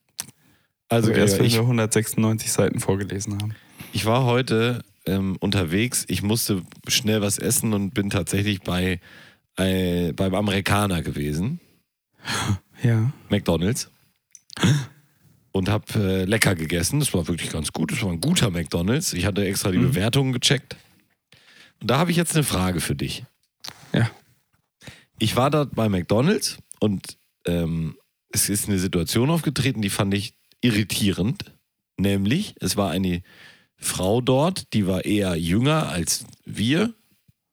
[0.89, 3.55] Also, Also erst wenn wir 196 Seiten vorgelesen haben.
[3.93, 6.05] Ich war heute ähm, unterwegs.
[6.09, 9.01] Ich musste schnell was essen und bin tatsächlich bei,
[9.57, 11.61] äh, beim Amerikaner gewesen,
[12.83, 13.13] Ja.
[13.29, 13.91] McDonalds.
[15.53, 17.01] Und habe äh, lecker gegessen.
[17.01, 17.93] Das war wirklich ganz gut.
[17.93, 19.13] Das war ein guter McDonalds.
[19.13, 20.77] Ich hatte extra die Bewertungen gecheckt.
[21.81, 23.25] Und da habe ich jetzt eine Frage für dich.
[23.93, 24.11] Ja.
[25.19, 27.97] Ich war dort bei McDonalds und ähm,
[28.31, 31.53] es ist eine Situation aufgetreten, die fand ich irritierend.
[31.97, 33.23] Nämlich, es war eine
[33.85, 36.93] Frau dort, die war eher jünger als wir.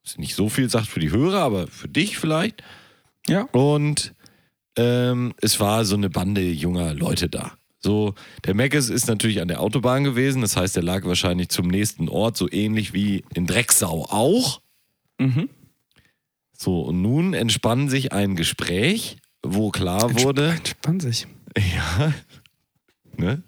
[0.03, 2.63] Was nicht so viel sagt für die Hörer, aber für dich vielleicht.
[3.27, 3.43] Ja.
[3.51, 4.13] Und
[4.75, 7.51] ähm, es war so eine Bande junger Leute da.
[7.79, 8.13] So,
[8.45, 12.09] der Meckes ist natürlich an der Autobahn gewesen, das heißt, er lag wahrscheinlich zum nächsten
[12.09, 14.61] Ort, so ähnlich wie in Drecksau auch.
[15.17, 15.49] Mhm.
[16.55, 21.25] So, und nun entspann sich ein Gespräch, wo klar wurde, Entspann sich.
[21.57, 22.13] ja,
[23.17, 23.41] ne?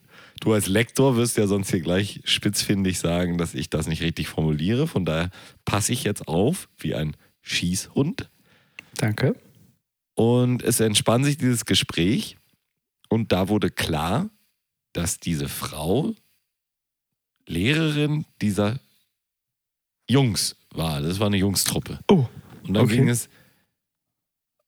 [0.43, 4.27] Du als Lektor wirst ja sonst hier gleich spitzfindig sagen, dass ich das nicht richtig
[4.27, 4.87] formuliere.
[4.87, 5.29] Von daher
[5.63, 8.29] passe ich jetzt auf wie ein Schießhund.
[8.95, 9.39] Danke.
[10.15, 12.35] Und es entspann sich dieses Gespräch
[13.07, 14.29] und da wurde klar,
[14.91, 16.13] dass diese Frau
[17.47, 18.81] Lehrerin dieser
[20.09, 20.99] Jungs war.
[20.99, 21.99] Das war eine Jungstruppe.
[22.09, 22.27] Oh.
[22.67, 22.97] Und dann Okay.
[22.97, 23.29] ging es.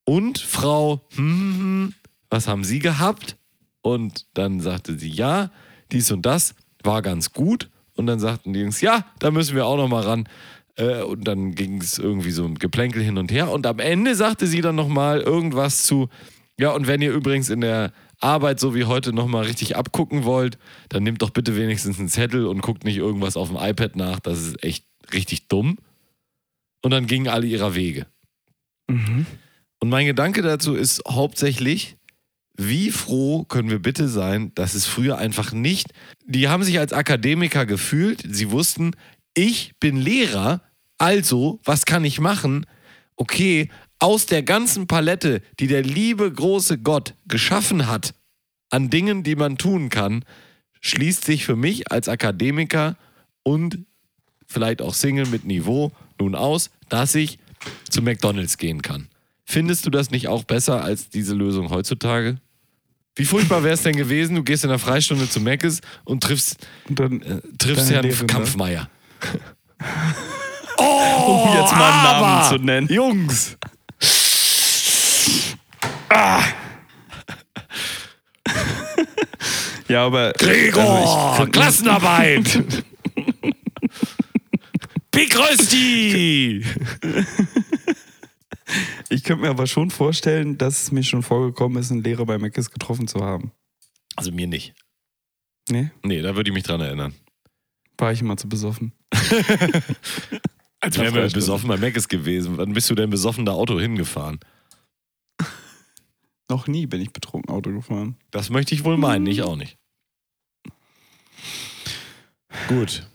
[0.06, 1.94] Und Frau, hm, hm, hm,
[2.30, 3.36] was haben Sie gehabt?
[3.82, 5.52] Und dann sagte sie, ja,
[5.96, 7.70] dies und das war ganz gut.
[7.96, 10.28] Und dann sagten die Jungs, ja, da müssen wir auch noch mal ran.
[10.76, 13.50] Äh, Und dann ging es irgendwie so ein Geplänkel hin und her.
[13.50, 16.10] Und am Ende sagte sie dann noch mal irgendwas zu,
[16.60, 20.24] ja, und wenn ihr übrigens in der Arbeit so wie heute noch mal richtig abgucken
[20.24, 20.58] wollt,
[20.90, 24.20] dann nehmt doch bitte wenigstens einen Zettel und guckt nicht irgendwas auf dem iPad nach.
[24.20, 25.78] Das ist echt richtig dumm.
[26.82, 28.06] Und dann gingen alle ihrer Wege.
[28.88, 29.26] Mhm.
[29.80, 31.98] Und mein Gedanke dazu ist hauptsächlich,
[32.58, 35.88] wie froh können wir bitte sein, dass es früher einfach nicht.
[36.26, 38.92] Die haben sich als Akademiker gefühlt, sie wussten,
[39.34, 40.62] ich bin Lehrer,
[40.98, 42.66] also was kann ich machen?
[43.18, 43.70] Okay,
[44.00, 48.14] aus der ganzen Palette, die der liebe große Gott geschaffen hat,
[48.70, 50.24] an Dingen, die man tun kann,
[50.82, 52.98] schließt sich für mich als Akademiker
[53.44, 53.86] und
[54.48, 57.40] vielleicht auch Single mit Niveau nun aus, dass ich
[57.90, 59.10] zu McDonalds gehen kann.
[59.44, 62.38] Findest du das nicht auch besser als diese Lösung heutzutage?
[63.16, 66.58] Wie furchtbar wäre es denn gewesen, du gehst in der Freistunde zu Meckes und triffst,
[66.90, 68.34] Und dann äh, triffst Deine Herrn Lehrerin, ne?
[68.34, 68.90] Kampfmeier.
[70.78, 72.88] um jetzt mal einen Namen zu nennen.
[72.90, 73.58] Jungs!
[79.88, 80.34] Ja, aber.
[80.34, 81.38] Gregor!
[81.38, 82.64] Also Klassenarbeit!
[85.12, 86.66] Big Rösti!
[89.26, 92.38] Ich könnte mir aber schon vorstellen, dass es mir schon vorgekommen ist, einen Lehrer bei
[92.38, 93.52] Mc's getroffen zu haben.
[94.16, 94.76] Also mir nicht.
[95.68, 97.16] Nee, Nee, da würde ich mich dran erinnern.
[97.98, 98.94] war ich immer zu besoffen.
[100.80, 102.60] Als Ja, wären wir besoffen bei Meckes gewesen.
[102.60, 104.40] Wann bist du denn besoffen da Auto hingefahren?
[106.48, 108.18] Noch nie bin ich betrunken Auto gefahren.
[108.30, 109.80] Das möchte ich wohl meinen, ich auch nicht.
[112.68, 113.10] Gut.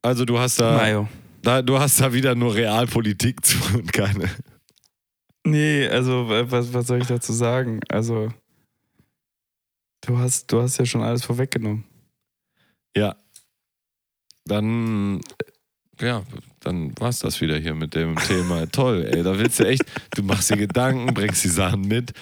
[0.00, 1.08] Also du hast da, Mayo.
[1.42, 4.30] da du hast da wieder nur Realpolitik zu und keine.
[5.44, 7.80] Nee, also wa- was, was soll ich dazu sagen?
[7.88, 8.28] Also,
[10.06, 11.84] du hast, du hast ja schon alles vorweggenommen.
[12.96, 13.16] Ja.
[14.44, 15.20] Dann,
[16.00, 16.22] äh, ja,
[16.60, 18.66] dann war's das wieder hier mit dem Thema.
[18.72, 19.82] Toll, ey, da willst du echt,
[20.16, 22.12] du machst dir Gedanken, bringst die Sachen mit,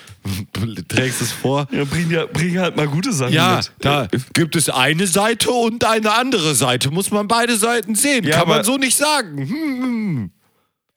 [0.88, 1.66] trägst es vor.
[1.72, 3.72] Ja, bring, ja, bring halt mal gute Sachen Ja, mit.
[3.80, 6.90] da gibt es eine Seite und eine andere Seite.
[6.90, 8.24] Muss man beide Seiten sehen.
[8.24, 9.46] Ja, Kann man so nicht sagen.
[9.48, 10.30] Hm.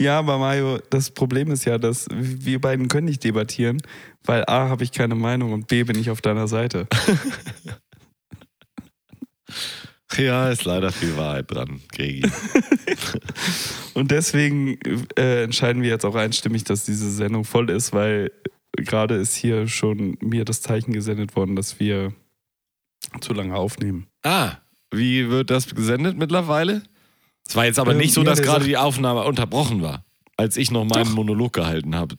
[0.02, 3.82] Ja, aber Mario, das Problem ist ja, dass wir beiden können nicht debattieren,
[4.24, 6.88] weil A, habe ich keine Meinung und B, bin ich auf deiner Seite.
[10.18, 12.30] Ja, ist leider viel Wahrheit dran, Gregi.
[13.94, 14.78] Und deswegen
[15.18, 18.32] äh, entscheiden wir jetzt auch einstimmig, dass diese Sendung voll ist, weil
[18.74, 22.14] gerade ist hier schon mir das Zeichen gesendet worden, dass wir
[23.22, 24.08] zu lange aufnehmen.
[24.24, 24.58] Ah,
[24.92, 26.84] wie wird das gesendet mittlerweile?
[27.48, 29.82] Es war jetzt aber Ähm, nicht so, ja, dass der gerade sagt- die Aufnahme unterbrochen
[29.82, 30.04] war,
[30.38, 31.14] als ich noch meinen Doch.
[31.14, 32.16] Monolog gehalten habe.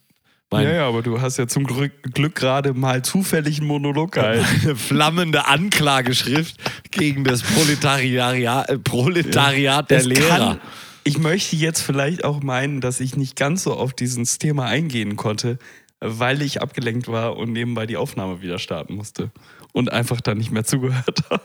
[0.51, 4.12] Mein, ja, ja, aber du hast ja zum Glück, Glück gerade mal zufällig einen Monolog
[4.12, 4.44] gehalten.
[4.62, 6.56] Eine flammende Anklageschrift
[6.92, 10.28] gegen das Proletariat, äh, Proletariat der Das Lehrer.
[10.28, 10.60] Kann,
[11.02, 15.16] ich möchte jetzt vielleicht auch meinen, dass ich nicht ganz so auf dieses Thema eingehen
[15.16, 15.59] konnte,
[16.01, 19.32] weil ich abgelenkt war und nebenbei die Aufnahme wieder starten musste
[19.72, 21.42] und einfach dann nicht mehr zugehört habe.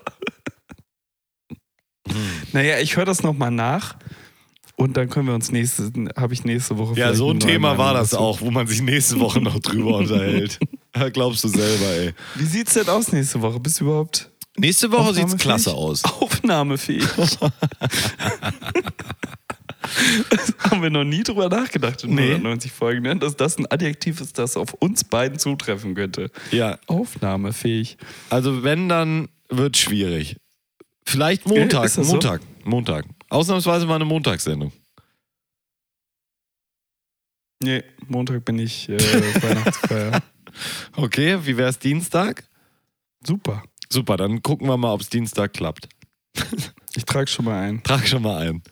[2.11, 2.15] Hm.
[2.53, 3.95] Naja, ich höre das nochmal nach
[4.75, 7.93] und dann können wir uns nächste, habe ich nächste Woche Ja, so ein Thema war
[7.93, 8.23] das dazu.
[8.23, 10.57] auch, wo man sich nächste Woche noch drüber unterhält.
[10.95, 12.13] Ja, glaubst du selber, ey.
[12.35, 13.59] Wie sieht's denn aus nächste Woche?
[13.59, 16.03] Bist du überhaupt Nächste Woche sieht's klasse aus.
[16.03, 17.03] aufnahmefähig?
[20.59, 22.31] haben wir noch nie drüber nachgedacht in Nee.
[22.33, 23.15] 190 Folgen, ne?
[23.15, 26.29] dass das ein Adjektiv ist, das auf uns beiden zutreffen könnte.
[26.51, 27.97] Ja, Aufnahmefähig.
[28.29, 30.37] also wenn, dann wird schwierig.
[31.05, 32.13] Vielleicht Montag, ist das so?
[32.13, 33.05] Montag, Montag.
[33.29, 34.71] Ausnahmsweise mal eine Montagssendung.
[37.61, 38.97] Nee, Montag bin ich äh,
[39.41, 40.23] Weihnachtsfeier.
[40.95, 42.43] Okay, wie wär's Dienstag?
[43.25, 43.63] Super.
[43.87, 45.87] Super, dann gucken wir mal, ob's Dienstag klappt.
[46.95, 47.83] Ich trage schon mal ein.
[47.83, 48.63] Trag schon mal ein.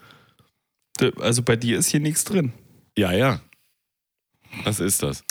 [1.22, 2.52] Also bei dir ist hier nichts drin.
[2.98, 3.42] Ja, ja.
[4.64, 5.24] Was ist das?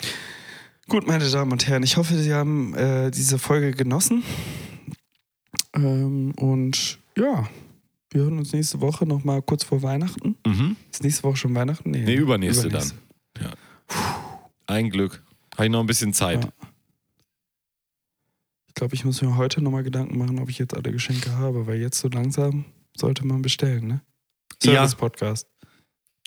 [0.87, 4.23] Gut, meine Damen und Herren, ich hoffe, Sie haben äh, diese Folge genossen.
[5.77, 7.47] Ähm, und ja,
[8.09, 10.37] wir hören uns nächste Woche nochmal kurz vor Weihnachten.
[10.45, 10.75] Mhm.
[10.91, 11.91] Ist nächste Woche schon Weihnachten?
[11.91, 12.91] Nee, übernächste, dann.
[13.39, 13.53] Ja.
[14.65, 15.23] Ein Glück.
[15.55, 16.43] Habe ich noch ein bisschen Zeit.
[16.43, 16.51] Ja.
[18.67, 21.67] Ich glaube, ich muss mir heute nochmal Gedanken machen, ob ich jetzt alle Geschenke habe,
[21.67, 24.01] weil jetzt so langsam sollte man bestellen, ne?
[24.61, 25.47] Service-Podcast.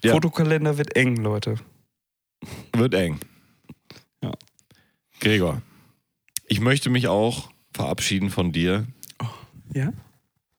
[0.03, 0.13] Ja.
[0.13, 1.57] Fotokalender wird eng, Leute.
[2.75, 3.19] Wird eng.
[4.23, 4.33] Ja.
[5.21, 5.63] Gregor,
[6.47, 8.87] ich möchte mich auch verabschieden von dir,
[9.75, 9.93] Ja?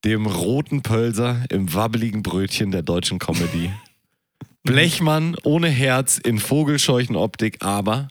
[0.04, 3.72] dem roten Pölser im wabbeligen Brötchen der deutschen Comedy.
[4.64, 8.10] Blechmann ohne Herz in Vogelscheuchenoptik, aber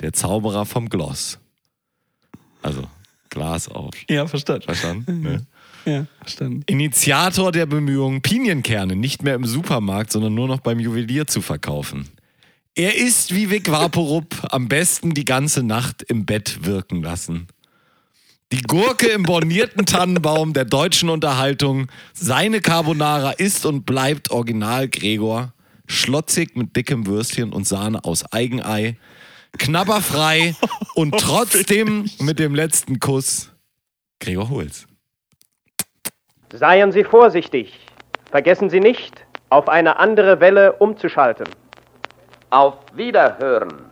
[0.00, 1.38] der Zauberer vom Gloss.
[2.62, 2.84] Also
[3.28, 3.94] Glas auf.
[4.08, 4.64] Ja, verstanden.
[4.64, 5.20] Verstanden?
[5.20, 5.46] Ne?
[5.84, 6.62] Ja, verstanden.
[6.66, 12.08] Initiator der Bemühungen, Pinienkerne nicht mehr im Supermarkt, sondern nur noch beim Juwelier zu verkaufen.
[12.74, 17.48] Er ist wie Vic Vaporub am besten die ganze Nacht im Bett wirken lassen.
[18.52, 25.54] Die Gurke im bornierten Tannenbaum der deutschen Unterhaltung, seine Carbonara ist und bleibt Original Gregor,
[25.86, 28.98] schlotzig mit dickem Würstchen und Sahne aus Eigenei,
[29.58, 30.54] knabberfrei
[30.94, 33.50] und trotzdem mit dem letzten Kuss
[34.20, 34.86] Gregor Holz.
[36.52, 37.72] Seien Sie vorsichtig.
[38.30, 41.46] Vergessen Sie nicht, auf eine andere Welle umzuschalten.
[42.50, 43.86] Auf Wiederhören.